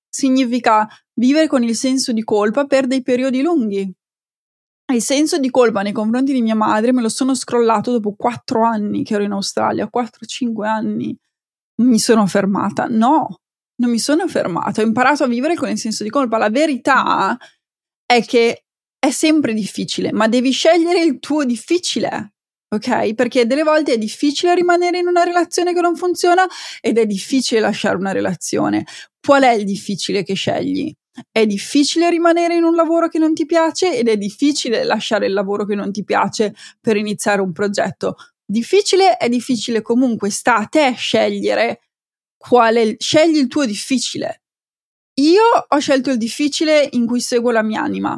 significa 0.06 0.86
vivere 1.14 1.46
con 1.46 1.62
il 1.62 1.74
senso 1.74 2.12
di 2.12 2.22
colpa 2.22 2.66
per 2.66 2.86
dei 2.86 3.00
periodi 3.00 3.40
lunghi. 3.40 3.90
Il 4.92 5.02
senso 5.02 5.38
di 5.38 5.48
colpa 5.48 5.80
nei 5.80 5.92
confronti 5.92 6.34
di 6.34 6.42
mia 6.42 6.54
madre 6.54 6.92
me 6.92 7.00
lo 7.00 7.08
sono 7.08 7.34
scrollato 7.34 7.92
dopo 7.92 8.12
4 8.12 8.62
anni 8.62 9.04
che 9.04 9.14
ero 9.14 9.24
in 9.24 9.32
Australia, 9.32 9.88
4-5 9.90 10.66
anni 10.66 11.18
mi 11.82 11.98
sono 11.98 12.26
fermata. 12.26 12.86
No, 12.88 13.40
non 13.76 13.90
mi 13.90 13.98
sono 13.98 14.26
fermata. 14.28 14.80
Ho 14.82 14.84
imparato 14.84 15.24
a 15.24 15.28
vivere 15.28 15.54
con 15.54 15.68
il 15.68 15.78
senso 15.78 16.04
di 16.04 16.10
colpa. 16.10 16.38
La 16.38 16.50
verità 16.50 17.36
è 18.04 18.24
che 18.24 18.64
è 18.98 19.10
sempre 19.10 19.52
difficile, 19.54 20.12
ma 20.12 20.28
devi 20.28 20.50
scegliere 20.50 21.02
il 21.02 21.18
tuo 21.18 21.44
difficile. 21.44 22.32
Ok? 22.68 23.14
Perché 23.14 23.46
delle 23.46 23.62
volte 23.62 23.92
è 23.92 23.98
difficile 23.98 24.54
rimanere 24.54 24.98
in 24.98 25.06
una 25.06 25.22
relazione 25.22 25.72
che 25.72 25.80
non 25.80 25.94
funziona 25.94 26.46
ed 26.80 26.98
è 26.98 27.06
difficile 27.06 27.60
lasciare 27.60 27.96
una 27.96 28.12
relazione. 28.12 28.84
Qual 29.20 29.42
è 29.42 29.52
il 29.52 29.64
difficile 29.64 30.22
che 30.24 30.34
scegli? 30.34 30.92
È 31.30 31.46
difficile 31.46 32.10
rimanere 32.10 32.56
in 32.56 32.64
un 32.64 32.74
lavoro 32.74 33.08
che 33.08 33.18
non 33.18 33.32
ti 33.34 33.46
piace 33.46 33.96
ed 33.96 34.08
è 34.08 34.16
difficile 34.16 34.82
lasciare 34.84 35.26
il 35.26 35.32
lavoro 35.32 35.64
che 35.64 35.74
non 35.74 35.92
ti 35.92 36.04
piace 36.04 36.54
per 36.80 36.96
iniziare 36.96 37.40
un 37.40 37.52
progetto. 37.52 38.16
Difficile 38.48 39.16
è 39.16 39.28
difficile 39.28 39.82
comunque, 39.82 40.30
sta 40.30 40.56
a 40.56 40.66
te 40.66 40.92
scegliere 40.96 41.80
quale, 42.36 42.94
scegli 42.98 43.38
il 43.38 43.48
tuo 43.48 43.64
difficile. 43.64 44.42
Io 45.14 45.42
ho 45.66 45.78
scelto 45.78 46.10
il 46.10 46.16
difficile 46.16 46.88
in 46.92 47.06
cui 47.06 47.20
seguo 47.20 47.50
la 47.50 47.62
mia 47.62 47.82
anima. 47.82 48.16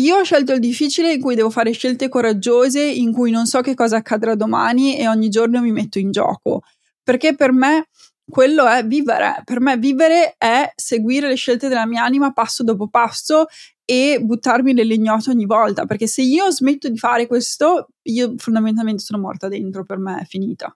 Io 0.00 0.16
ho 0.16 0.24
scelto 0.24 0.52
il 0.52 0.58
difficile 0.58 1.12
in 1.12 1.20
cui 1.20 1.36
devo 1.36 1.50
fare 1.50 1.70
scelte 1.70 2.08
coraggiose, 2.08 2.82
in 2.82 3.12
cui 3.12 3.30
non 3.30 3.46
so 3.46 3.60
che 3.60 3.74
cosa 3.74 3.98
accadrà 3.98 4.34
domani 4.34 4.98
e 4.98 5.06
ogni 5.06 5.28
giorno 5.28 5.60
mi 5.60 5.70
metto 5.70 6.00
in 6.00 6.10
gioco. 6.10 6.62
Perché 7.02 7.36
per 7.36 7.52
me 7.52 7.86
quello 8.28 8.66
è 8.66 8.84
vivere. 8.86 9.42
Per 9.44 9.60
me 9.60 9.76
vivere 9.76 10.34
è 10.38 10.72
seguire 10.74 11.28
le 11.28 11.34
scelte 11.34 11.68
della 11.68 11.86
mia 11.86 12.02
anima 12.02 12.32
passo 12.32 12.62
dopo 12.62 12.88
passo 12.88 13.46
e 13.84 14.18
buttarmi 14.20 14.72
nell'ignoto 14.72 15.30
ogni 15.30 15.44
volta, 15.44 15.84
perché 15.84 16.06
se 16.06 16.22
io 16.22 16.50
smetto 16.50 16.88
di 16.88 16.98
fare 16.98 17.26
questo, 17.26 17.88
io 18.02 18.34
fondamentalmente 18.36 19.02
sono 19.02 19.20
morta 19.20 19.48
dentro, 19.48 19.84
per 19.84 19.98
me 19.98 20.20
è 20.20 20.24
finita. 20.24 20.74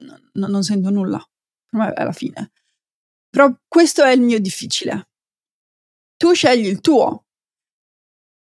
Non, 0.00 0.50
non 0.50 0.62
sento 0.62 0.90
nulla, 0.90 1.18
per 1.70 1.80
me 1.80 1.92
è 1.92 2.04
la 2.04 2.12
fine. 2.12 2.52
Però 3.30 3.52
questo 3.66 4.02
è 4.02 4.12
il 4.12 4.20
mio 4.20 4.38
difficile. 4.38 5.08
Tu 6.16 6.32
scegli 6.34 6.66
il 6.66 6.80
tuo. 6.80 7.24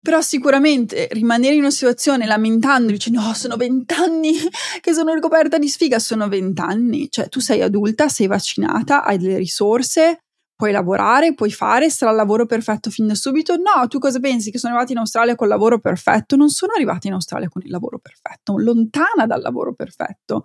Però 0.06 0.20
sicuramente 0.20 1.08
rimanere 1.10 1.54
in 1.54 1.62
una 1.62 1.70
situazione 1.72 2.26
lamentando, 2.26 2.92
dicendo 2.92 3.20
no, 3.20 3.34
sono 3.34 3.56
vent'anni 3.56 4.34
che 4.80 4.92
sono 4.92 5.12
ricoperta 5.12 5.58
di 5.58 5.66
sfiga, 5.66 5.98
sono 5.98 6.28
vent'anni. 6.28 7.10
Cioè 7.10 7.28
tu 7.28 7.40
sei 7.40 7.60
adulta, 7.60 8.06
sei 8.06 8.28
vaccinata, 8.28 9.02
hai 9.02 9.18
delle 9.18 9.36
risorse, 9.36 10.20
puoi 10.54 10.70
lavorare, 10.70 11.34
puoi 11.34 11.50
fare, 11.50 11.90
sarà 11.90 12.12
il 12.12 12.18
lavoro 12.18 12.46
perfetto 12.46 12.88
fin 12.88 13.08
da 13.08 13.16
subito. 13.16 13.56
No, 13.56 13.88
tu 13.88 13.98
cosa 13.98 14.20
pensi? 14.20 14.52
Che 14.52 14.58
sono 14.58 14.74
arrivati 14.74 14.92
in 14.92 15.00
Australia 15.00 15.34
col 15.34 15.48
lavoro 15.48 15.80
perfetto? 15.80 16.36
Non 16.36 16.50
sono 16.50 16.74
arrivati 16.76 17.08
in 17.08 17.14
Australia 17.14 17.48
con 17.48 17.62
il 17.64 17.70
lavoro 17.72 17.98
perfetto, 17.98 18.58
lontana 18.58 19.26
dal 19.26 19.40
lavoro 19.40 19.74
perfetto. 19.74 20.44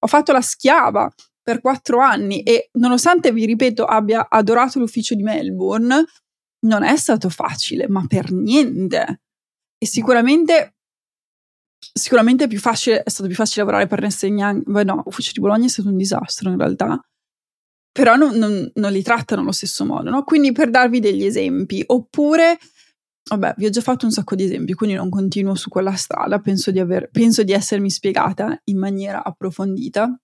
Ho 0.00 0.06
fatto 0.08 0.32
la 0.32 0.40
schiava 0.40 1.08
per 1.40 1.60
quattro 1.60 2.00
anni 2.00 2.42
e 2.42 2.70
nonostante, 2.72 3.30
vi 3.30 3.46
ripeto, 3.46 3.84
abbia 3.84 4.26
adorato 4.28 4.80
l'ufficio 4.80 5.14
di 5.14 5.22
Melbourne, 5.22 6.04
non 6.66 6.82
è 6.82 6.96
stato 6.96 7.28
facile, 7.28 7.88
ma 7.88 8.04
per 8.06 8.32
niente. 8.32 9.22
E 9.78 9.86
sicuramente 9.86 10.72
sicuramente 11.92 12.44
è 12.44 12.48
più 12.48 12.58
facile, 12.58 13.02
è 13.02 13.10
stato 13.10 13.28
più 13.28 13.36
facile 13.36 13.64
lavorare 13.64 13.86
per 13.86 14.02
Ernst 14.02 14.24
Young. 14.24 14.62
Beh, 14.64 14.84
no, 14.84 15.02
l'ufficio 15.04 15.32
di 15.32 15.40
Bologna 15.40 15.66
è 15.66 15.68
stato 15.68 15.88
un 15.88 15.96
disastro 15.96 16.50
in 16.50 16.58
realtà 16.58 17.00
però 17.96 18.14
non, 18.14 18.36
non, 18.36 18.70
non, 18.74 18.92
li 18.92 19.02
trattano 19.02 19.40
allo 19.40 19.52
stesso 19.52 19.86
modo, 19.86 20.10
no? 20.10 20.22
Quindi 20.22 20.52
per 20.52 20.68
darvi 20.68 21.00
degli 21.00 21.24
esempi, 21.24 21.82
oppure, 21.86 22.58
vabbè, 23.30 23.54
vi 23.56 23.64
ho 23.64 23.70
già 23.70 23.80
fatto 23.80 24.04
un 24.04 24.12
sacco 24.12 24.34
di 24.34 24.44
esempi, 24.44 24.74
quindi 24.74 24.96
non 24.96 25.08
continuo 25.08 25.54
su 25.54 25.70
quella 25.70 25.94
strada, 25.94 26.38
penso 26.38 26.70
di, 26.70 26.78
aver, 26.78 27.08
penso 27.10 27.42
di 27.42 27.52
essermi 27.52 27.88
spiegata 27.88 28.60
in 28.64 28.78
maniera 28.78 29.24
approfondita. 29.24 30.14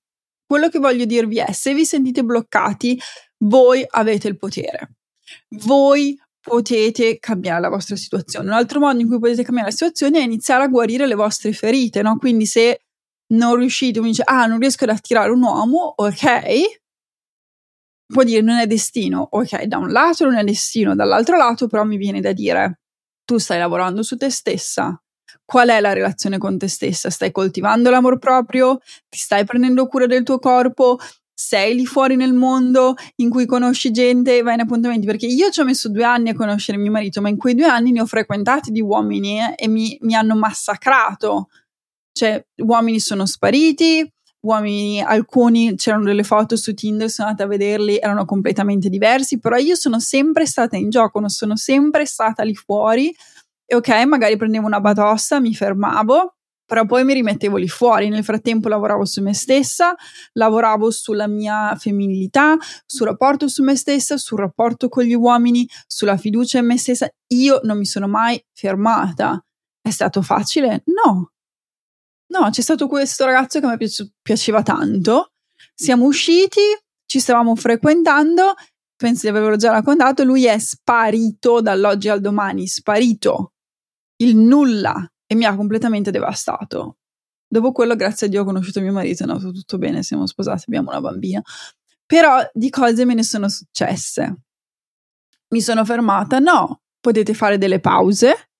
Quello 0.44 0.68
che 0.68 0.80
voglio 0.80 1.06
dirvi 1.06 1.38
è, 1.38 1.50
se 1.52 1.72
vi 1.72 1.86
sentite 1.86 2.22
bloccati, 2.22 3.00
voi 3.44 3.82
avete 3.88 4.28
il 4.28 4.36
potere. 4.36 4.96
Voi 5.64 6.14
potete 6.42 7.18
cambiare 7.18 7.60
la 7.60 7.68
vostra 7.68 7.96
situazione. 7.96 8.48
Un 8.48 8.54
altro 8.54 8.80
modo 8.80 9.00
in 9.00 9.06
cui 9.06 9.18
potete 9.18 9.44
cambiare 9.44 9.68
la 9.68 9.74
situazione 9.74 10.18
è 10.18 10.22
iniziare 10.22 10.64
a 10.64 10.68
guarire 10.68 11.06
le 11.06 11.14
vostre 11.14 11.52
ferite, 11.52 12.02
no? 12.02 12.18
Quindi 12.18 12.46
se 12.46 12.82
non 13.32 13.56
riuscite, 13.56 14.00
mi 14.00 14.08
dice, 14.08 14.24
ah, 14.26 14.46
non 14.46 14.58
riesco 14.58 14.84
ad 14.84 14.90
attirare 14.90 15.30
un 15.30 15.42
uomo, 15.42 15.94
ok, 15.96 16.80
può 18.06 18.22
dire 18.24 18.42
non 18.42 18.58
è 18.58 18.66
destino, 18.66 19.26
ok, 19.30 19.62
da 19.64 19.78
un 19.78 19.90
lato 19.90 20.24
non 20.24 20.36
è 20.36 20.44
destino, 20.44 20.94
dall'altro 20.94 21.36
lato 21.36 21.66
però 21.66 21.84
mi 21.84 21.96
viene 21.96 22.20
da 22.20 22.32
dire 22.32 22.80
tu 23.24 23.38
stai 23.38 23.58
lavorando 23.58 24.02
su 24.02 24.16
te 24.16 24.30
stessa. 24.30 25.00
Qual 25.44 25.68
è 25.68 25.80
la 25.80 25.92
relazione 25.92 26.38
con 26.38 26.58
te 26.58 26.68
stessa? 26.68 27.08
Stai 27.08 27.30
coltivando 27.30 27.90
l'amor 27.90 28.18
proprio? 28.18 28.78
Ti 29.08 29.18
stai 29.18 29.44
prendendo 29.44 29.86
cura 29.86 30.06
del 30.06 30.22
tuo 30.24 30.38
corpo? 30.38 30.98
Sei 31.44 31.74
lì 31.74 31.86
fuori 31.86 32.14
nel 32.14 32.32
mondo 32.34 32.94
in 33.16 33.28
cui 33.28 33.46
conosci 33.46 33.90
gente 33.90 34.38
e 34.38 34.42
vai 34.42 34.54
in 34.54 34.60
appuntamenti? 34.60 35.06
Perché 35.06 35.26
io 35.26 35.50
ci 35.50 35.60
ho 35.60 35.64
messo 35.64 35.88
due 35.88 36.04
anni 36.04 36.28
a 36.28 36.34
conoscere 36.34 36.78
mio 36.78 36.92
marito, 36.92 37.20
ma 37.20 37.28
in 37.28 37.36
quei 37.36 37.56
due 37.56 37.66
anni 37.66 37.90
ne 37.90 38.00
ho 38.00 38.06
frequentati 38.06 38.70
di 38.70 38.80
uomini 38.80 39.40
e 39.56 39.66
mi, 39.66 39.98
mi 40.02 40.14
hanno 40.14 40.36
massacrato. 40.36 41.48
Cioè, 42.12 42.46
uomini 42.62 43.00
sono 43.00 43.26
spariti, 43.26 44.08
uomini, 44.42 45.02
alcuni 45.02 45.74
c'erano 45.74 46.04
delle 46.04 46.22
foto 46.22 46.56
su 46.56 46.74
Tinder, 46.74 47.10
sono 47.10 47.28
andata 47.28 47.46
a 47.46 47.50
vederli, 47.50 47.98
erano 47.98 48.24
completamente 48.24 48.88
diversi, 48.88 49.40
però 49.40 49.56
io 49.56 49.74
sono 49.74 49.98
sempre 49.98 50.46
stata 50.46 50.76
in 50.76 50.90
gioco, 50.90 51.18
non 51.18 51.28
sono 51.28 51.56
sempre 51.56 52.06
stata 52.06 52.44
lì 52.44 52.54
fuori 52.54 53.12
e 53.66 53.74
ok, 53.74 53.88
magari 54.06 54.36
prendevo 54.36 54.66
una 54.66 54.80
batossa, 54.80 55.40
mi 55.40 55.54
fermavo, 55.54 56.36
però 56.64 56.86
poi 56.86 57.04
mi 57.04 57.14
rimettevo 57.14 57.56
lì 57.56 57.68
fuori. 57.68 58.08
Nel 58.08 58.24
frattempo 58.24 58.68
lavoravo 58.68 59.04
su 59.04 59.22
me 59.22 59.34
stessa, 59.34 59.94
lavoravo 60.32 60.90
sulla 60.90 61.26
mia 61.26 61.74
femminilità, 61.76 62.56
sul 62.86 63.06
rapporto 63.06 63.48
su 63.48 63.62
me 63.62 63.76
stessa, 63.76 64.16
sul 64.16 64.38
rapporto 64.38 64.88
con 64.88 65.04
gli 65.04 65.14
uomini, 65.14 65.68
sulla 65.86 66.16
fiducia 66.16 66.58
in 66.58 66.66
me 66.66 66.78
stessa. 66.78 67.08
Io 67.28 67.60
non 67.64 67.78
mi 67.78 67.86
sono 67.86 68.08
mai 68.08 68.42
fermata. 68.52 69.44
È 69.80 69.90
stato 69.90 70.22
facile? 70.22 70.82
No, 70.86 71.32
No, 72.32 72.48
c'è 72.48 72.62
stato 72.62 72.86
questo 72.86 73.26
ragazzo 73.26 73.60
che 73.60 73.66
mi 73.66 73.76
piace- 73.76 74.10
piaceva 74.22 74.62
tanto. 74.62 75.32
Siamo 75.74 76.06
usciti, 76.06 76.60
ci 77.04 77.20
stavamo 77.20 77.54
frequentando. 77.54 78.54
Penso 78.96 79.22
di 79.22 79.28
avervelo 79.28 79.56
già 79.56 79.70
raccontato. 79.70 80.24
Lui 80.24 80.46
è 80.46 80.58
sparito 80.58 81.60
dall'oggi 81.60 82.08
al 82.08 82.20
domani, 82.20 82.66
sparito. 82.66 83.52
Il 84.16 84.36
nulla. 84.36 85.06
E 85.32 85.34
mi 85.34 85.46
ha 85.46 85.56
completamente 85.56 86.10
devastato. 86.10 86.98
Dopo 87.48 87.72
quello, 87.72 87.96
grazie 87.96 88.26
a 88.26 88.30
Dio, 88.30 88.42
ho 88.42 88.44
conosciuto 88.44 88.82
mio 88.82 88.92
marito, 88.92 89.24
è 89.24 89.26
andato 89.26 89.50
tutto 89.50 89.78
bene, 89.78 90.02
siamo 90.02 90.26
sposati, 90.26 90.64
abbiamo 90.66 90.90
una 90.90 91.00
bambina. 91.00 91.40
Però 92.04 92.36
di 92.52 92.68
cose 92.68 93.06
me 93.06 93.14
ne 93.14 93.22
sono 93.22 93.48
successe. 93.48 94.42
Mi 95.48 95.62
sono 95.62 95.86
fermata? 95.86 96.38
No. 96.38 96.82
Potete 97.00 97.32
fare 97.32 97.56
delle 97.56 97.80
pause, 97.80 98.50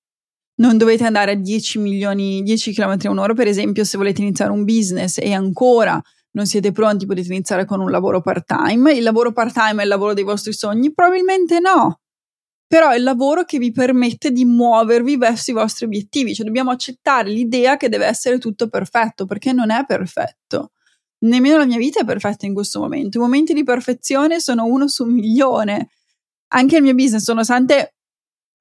non 0.63 0.79
dovete 0.79 1.05
andare 1.05 1.33
a 1.33 1.35
10 1.35 1.79
milioni, 1.79 2.43
10 2.43 2.73
km 2.73 2.97
un'ora, 3.11 3.35
per 3.35 3.49
esempio, 3.49 3.85
se 3.85 3.99
volete 3.99 4.23
iniziare 4.23 4.51
un 4.51 4.65
business 4.65 5.19
e 5.19 5.35
ancora 5.35 6.01
non 6.31 6.47
siete 6.47 6.73
pronti, 6.73 7.05
potete 7.05 7.31
iniziare 7.31 7.67
con 7.67 7.81
un 7.81 7.91
lavoro 7.91 8.23
part-time. 8.23 8.95
Il 8.95 9.03
lavoro 9.03 9.33
part-time 9.33 9.81
è 9.81 9.83
il 9.83 9.89
lavoro 9.89 10.15
dei 10.15 10.25
vostri 10.25 10.55
sogni? 10.55 10.91
Probabilmente 10.91 11.61
no. 11.61 12.01
Però 12.73 12.89
è 12.89 12.97
il 12.97 13.03
lavoro 13.03 13.45
che 13.45 13.59
vi 13.59 13.71
permette 13.71 14.31
di 14.31 14.47
muovervi 14.47 15.19
verso 15.19 15.51
i 15.51 15.53
vostri 15.53 15.85
obiettivi, 15.85 16.35
cioè 16.35 16.47
dobbiamo 16.47 16.71
accettare 16.71 17.29
l'idea 17.29 17.77
che 17.77 17.91
deve 17.91 18.07
essere 18.07 18.39
tutto 18.39 18.71
perfetto, 18.71 19.27
perché 19.27 19.53
non 19.53 19.71
è 19.71 19.85
perfetto. 19.85 20.71
Nemmeno 21.27 21.59
la 21.59 21.67
mia 21.67 21.77
vita 21.77 22.01
è 22.01 22.07
perfetta 22.07 22.47
in 22.47 22.55
questo 22.55 22.81
momento. 22.81 23.19
I 23.19 23.21
momenti 23.21 23.53
di 23.53 23.63
perfezione 23.63 24.41
sono 24.41 24.65
uno 24.65 24.89
su 24.89 25.05
un 25.05 25.13
milione. 25.13 25.91
Anche 26.55 26.77
il 26.77 26.83
mio 26.83 26.95
business, 26.95 27.29
nonostante 27.29 27.97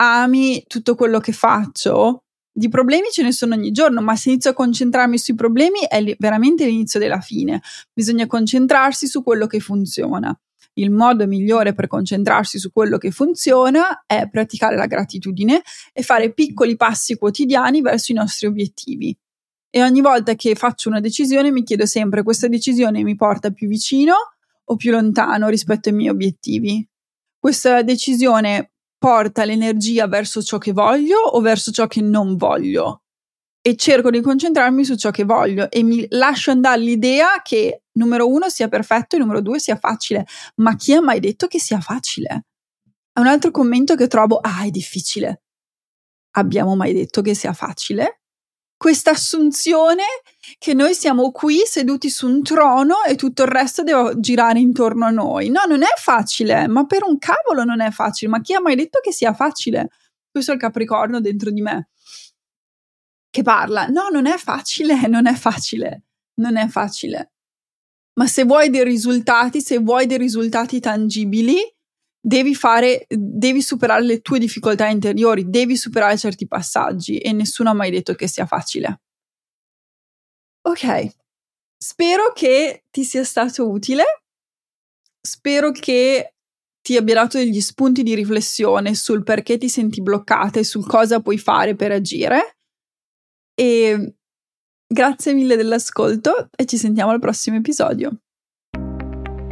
ami 0.01 0.61
tutto 0.67 0.95
quello 0.95 1.21
che 1.21 1.31
faccio, 1.31 2.25
di 2.51 2.67
problemi 2.67 3.07
ce 3.11 3.23
ne 3.23 3.31
sono 3.31 3.55
ogni 3.55 3.71
giorno, 3.71 4.01
ma 4.01 4.17
se 4.17 4.31
inizio 4.31 4.49
a 4.49 4.53
concentrarmi 4.53 5.17
sui 5.17 5.35
problemi 5.35 5.87
è 5.87 6.03
veramente 6.19 6.65
l'inizio 6.65 6.99
della 6.99 7.21
fine. 7.21 7.61
Bisogna 7.93 8.27
concentrarsi 8.27 9.07
su 9.07 9.23
quello 9.23 9.47
che 9.47 9.61
funziona 9.61 10.37
il 10.73 10.89
modo 10.89 11.27
migliore 11.27 11.73
per 11.73 11.87
concentrarsi 11.87 12.57
su 12.57 12.71
quello 12.71 12.97
che 12.97 13.11
funziona 13.11 14.03
è 14.05 14.29
praticare 14.29 14.75
la 14.75 14.85
gratitudine 14.85 15.61
e 15.91 16.01
fare 16.01 16.33
piccoli 16.33 16.75
passi 16.75 17.15
quotidiani 17.15 17.81
verso 17.81 18.11
i 18.11 18.15
nostri 18.15 18.47
obiettivi. 18.47 19.15
E 19.69 19.83
ogni 19.83 20.01
volta 20.01 20.35
che 20.35 20.55
faccio 20.55 20.89
una 20.89 20.99
decisione 20.99 21.51
mi 21.51 21.63
chiedo 21.63 21.85
sempre 21.85 22.23
questa 22.23 22.47
decisione 22.47 23.03
mi 23.03 23.15
porta 23.15 23.51
più 23.51 23.67
vicino 23.67 24.13
o 24.63 24.75
più 24.75 24.91
lontano 24.91 25.47
rispetto 25.47 25.89
ai 25.89 25.95
miei 25.95 26.09
obiettivi. 26.09 26.87
Questa 27.37 27.81
decisione 27.81 28.71
porta 28.97 29.45
l'energia 29.45 30.07
verso 30.07 30.41
ciò 30.41 30.57
che 30.57 30.73
voglio 30.73 31.17
o 31.17 31.39
verso 31.41 31.71
ciò 31.71 31.87
che 31.87 32.01
non 32.01 32.35
voglio 32.35 33.01
e 33.61 33.75
cerco 33.75 34.09
di 34.09 34.21
concentrarmi 34.21 34.83
su 34.83 34.95
ciò 34.95 35.11
che 35.11 35.23
voglio 35.23 35.69
e 35.69 35.83
mi 35.83 36.05
lascio 36.09 36.51
andare 36.51 36.81
l'idea 36.81 37.41
che 37.43 37.83
numero 37.93 38.27
uno 38.27 38.49
sia 38.49 38.67
perfetto 38.67 39.15
e 39.15 39.19
numero 39.19 39.41
due 39.41 39.59
sia 39.59 39.75
facile. 39.75 40.25
Ma 40.55 40.75
chi 40.75 40.93
ha 40.93 41.01
mai 41.01 41.19
detto 41.19 41.47
che 41.47 41.59
sia 41.59 41.79
facile? 41.79 42.45
È 43.13 43.19
un 43.19 43.27
altro 43.27 43.51
commento 43.51 43.95
che 43.95 44.07
trovo, 44.07 44.37
ah, 44.37 44.63
è 44.63 44.69
difficile. 44.69 45.43
Abbiamo 46.31 46.75
mai 46.75 46.93
detto 46.93 47.21
che 47.21 47.35
sia 47.35 47.53
facile? 47.53 48.21
Questa 48.77 49.11
assunzione 49.11 50.03
che 50.57 50.73
noi 50.73 50.95
siamo 50.95 51.31
qui 51.31 51.61
seduti 51.65 52.09
su 52.09 52.27
un 52.27 52.41
trono 52.41 53.03
e 53.07 53.15
tutto 53.15 53.43
il 53.43 53.49
resto 53.49 53.83
deve 53.83 54.19
girare 54.19 54.59
intorno 54.59 55.05
a 55.05 55.11
noi. 55.11 55.49
No, 55.49 55.61
non 55.67 55.83
è 55.83 55.93
facile, 55.97 56.67
ma 56.67 56.85
per 56.87 57.03
un 57.03 57.19
cavolo 57.19 57.63
non 57.63 57.79
è 57.79 57.91
facile. 57.91 58.31
Ma 58.31 58.41
chi 58.41 58.55
ha 58.55 58.61
mai 58.61 58.75
detto 58.75 58.99
che 59.03 59.11
sia 59.11 59.33
facile? 59.33 59.89
Questo 60.31 60.51
è 60.51 60.53
il 60.55 60.59
Capricorno 60.59 61.19
dentro 61.19 61.51
di 61.51 61.61
me 61.61 61.89
che 63.31 63.41
parla. 63.41 63.87
No, 63.87 64.09
non 64.09 64.27
è 64.27 64.37
facile, 64.37 65.07
non 65.09 65.25
è 65.25 65.33
facile, 65.33 66.03
non 66.35 66.57
è 66.57 66.67
facile. 66.67 67.31
Ma 68.19 68.27
se 68.27 68.43
vuoi 68.43 68.69
dei 68.69 68.83
risultati, 68.83 69.61
se 69.61 69.79
vuoi 69.79 70.05
dei 70.05 70.17
risultati 70.17 70.79
tangibili, 70.79 71.57
devi 72.19 72.53
fare, 72.53 73.07
devi 73.07 73.61
superare 73.61 74.03
le 74.03 74.21
tue 74.21 74.37
difficoltà 74.37 74.87
interiori, 74.87 75.49
devi 75.49 75.75
superare 75.75 76.17
certi 76.17 76.45
passaggi 76.45 77.17
e 77.17 77.31
nessuno 77.31 77.71
ha 77.71 77.73
mai 77.73 77.89
detto 77.89 78.13
che 78.13 78.27
sia 78.27 78.45
facile. 78.45 79.01
Ok, 80.63 81.15
spero 81.77 82.31
che 82.33 82.83
ti 82.91 83.03
sia 83.03 83.23
stato 83.23 83.67
utile, 83.67 84.03
spero 85.19 85.71
che 85.71 86.35
ti 86.81 86.97
abbia 86.97 87.15
dato 87.15 87.37
degli 87.37 87.61
spunti 87.61 88.03
di 88.03 88.13
riflessione 88.13 88.93
sul 88.93 89.23
perché 89.23 89.57
ti 89.57 89.69
senti 89.69 90.01
bloccata 90.01 90.59
e 90.59 90.63
sul 90.63 90.85
cosa 90.85 91.21
puoi 91.21 91.37
fare 91.37 91.75
per 91.75 91.91
agire. 91.91 92.57
E 93.53 94.15
grazie 94.87 95.33
mille 95.33 95.55
dell'ascolto 95.55 96.49
e 96.55 96.65
ci 96.65 96.77
sentiamo 96.77 97.11
al 97.11 97.19
prossimo 97.19 97.57
episodio. 97.57 98.21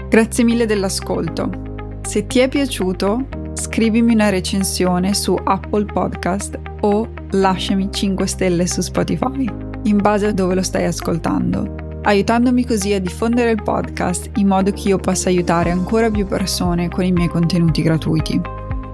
Grazie 0.09 0.43
mille 0.43 0.65
dell'ascolto. 0.65 1.67
Se 2.01 2.25
ti 2.25 2.39
è 2.39 2.49
piaciuto, 2.49 3.27
scrivimi 3.53 4.13
una 4.13 4.29
recensione 4.29 5.13
su 5.13 5.35
Apple 5.41 5.85
Podcast 5.85 6.59
o 6.81 7.13
lasciami 7.31 7.89
5 7.91 8.25
stelle 8.25 8.65
su 8.65 8.81
Spotify, 8.81 9.45
in 9.83 9.97
base 9.97 10.27
a 10.27 10.31
dove 10.31 10.55
lo 10.55 10.63
stai 10.63 10.85
ascoltando, 10.85 11.99
aiutandomi 12.01 12.65
così 12.65 12.93
a 12.93 12.99
diffondere 12.99 13.51
il 13.51 13.61
podcast 13.61 14.31
in 14.37 14.47
modo 14.47 14.71
che 14.71 14.89
io 14.89 14.97
possa 14.97 15.29
aiutare 15.29 15.69
ancora 15.69 16.09
più 16.09 16.25
persone 16.25 16.89
con 16.89 17.03
i 17.03 17.11
miei 17.11 17.27
contenuti 17.27 17.83
gratuiti. 17.83 18.41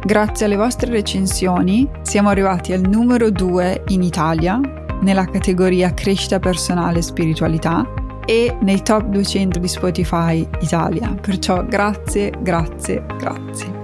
Grazie 0.03 0.45
alle 0.45 0.57
vostre 0.57 0.91
recensioni 0.91 1.89
siamo 2.01 2.29
arrivati 2.29 2.73
al 2.73 2.81
numero 2.81 3.29
2 3.31 3.85
in 3.87 4.03
Italia 4.03 4.59
nella 5.05 5.25
categoria 5.25 5.93
crescita 5.93 6.39
personale 6.39 6.97
e 6.97 7.03
spiritualità 7.03 7.87
e 8.25 8.57
nei 8.61 8.81
top 8.81 9.03
200 9.03 9.59
di 9.59 9.67
Spotify 9.67 10.45
Italia. 10.59 11.15
Perciò 11.21 11.63
grazie, 11.63 12.33
grazie, 12.41 13.05
grazie. 13.15 13.83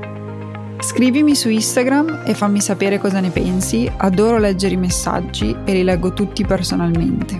Scrivimi 0.79 1.35
su 1.35 1.47
Instagram 1.49 2.23
e 2.25 2.33
fammi 2.33 2.59
sapere 2.59 2.97
cosa 2.97 3.19
ne 3.19 3.29
pensi, 3.29 3.89
adoro 3.97 4.39
leggere 4.39 4.73
i 4.73 4.77
messaggi 4.77 5.55
e 5.63 5.73
li 5.73 5.83
leggo 5.83 6.11
tutti 6.11 6.43
personalmente. 6.43 7.39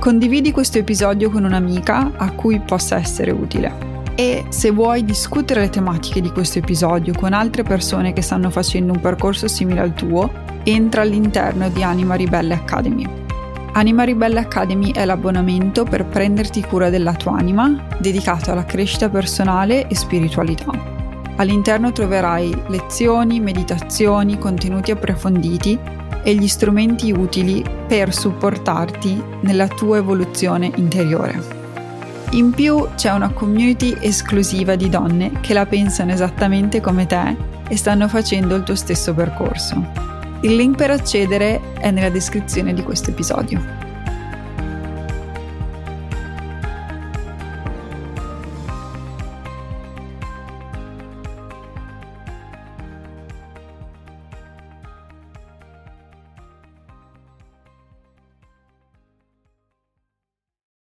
Condividi 0.00 0.50
questo 0.50 0.78
episodio 0.78 1.28
con 1.28 1.44
un'amica 1.44 2.12
a 2.16 2.30
cui 2.32 2.58
possa 2.60 2.96
essere 2.96 3.32
utile. 3.32 3.88
E 4.14 4.46
se 4.48 4.70
vuoi 4.70 5.04
discutere 5.04 5.60
le 5.60 5.68
tematiche 5.68 6.22
di 6.22 6.30
questo 6.30 6.58
episodio 6.58 7.12
con 7.14 7.34
altre 7.34 7.64
persone 7.64 8.14
che 8.14 8.22
stanno 8.22 8.48
facendo 8.48 8.94
un 8.94 9.00
percorso 9.00 9.46
simile 9.46 9.80
al 9.80 9.92
tuo, 9.92 10.39
entra 10.64 11.02
all'interno 11.02 11.68
di 11.68 11.82
Anima 11.82 12.14
Ribelle 12.14 12.54
Academy. 12.54 13.06
Anima 13.72 14.02
Ribelle 14.02 14.40
Academy 14.40 14.92
è 14.92 15.04
l'abbonamento 15.04 15.84
per 15.84 16.04
prenderti 16.04 16.60
cura 16.62 16.90
della 16.90 17.14
tua 17.14 17.36
anima, 17.36 17.86
dedicato 17.98 18.50
alla 18.50 18.64
crescita 18.64 19.08
personale 19.08 19.86
e 19.86 19.94
spiritualità. 19.94 20.98
All'interno 21.36 21.92
troverai 21.92 22.54
lezioni, 22.66 23.40
meditazioni, 23.40 24.38
contenuti 24.38 24.90
approfonditi 24.90 25.78
e 26.22 26.34
gli 26.34 26.48
strumenti 26.48 27.12
utili 27.12 27.64
per 27.86 28.12
supportarti 28.12 29.22
nella 29.42 29.68
tua 29.68 29.98
evoluzione 29.98 30.70
interiore. 30.74 31.58
In 32.32 32.50
più 32.50 32.86
c'è 32.94 33.10
una 33.10 33.30
community 33.30 33.96
esclusiva 34.00 34.76
di 34.76 34.88
donne 34.88 35.32
che 35.40 35.54
la 35.54 35.66
pensano 35.66 36.12
esattamente 36.12 36.80
come 36.80 37.06
te 37.06 37.36
e 37.68 37.76
stanno 37.76 38.06
facendo 38.08 38.54
il 38.54 38.62
tuo 38.62 38.74
stesso 38.74 39.14
percorso. 39.14 40.09
Il 40.42 40.56
link 40.56 40.74
per 40.76 40.90
accedere 40.90 41.60
è 41.74 41.90
nella 41.90 42.08
descrizione 42.08 42.72
di 42.72 42.82
questo 42.82 43.10
episodio. 43.10 43.89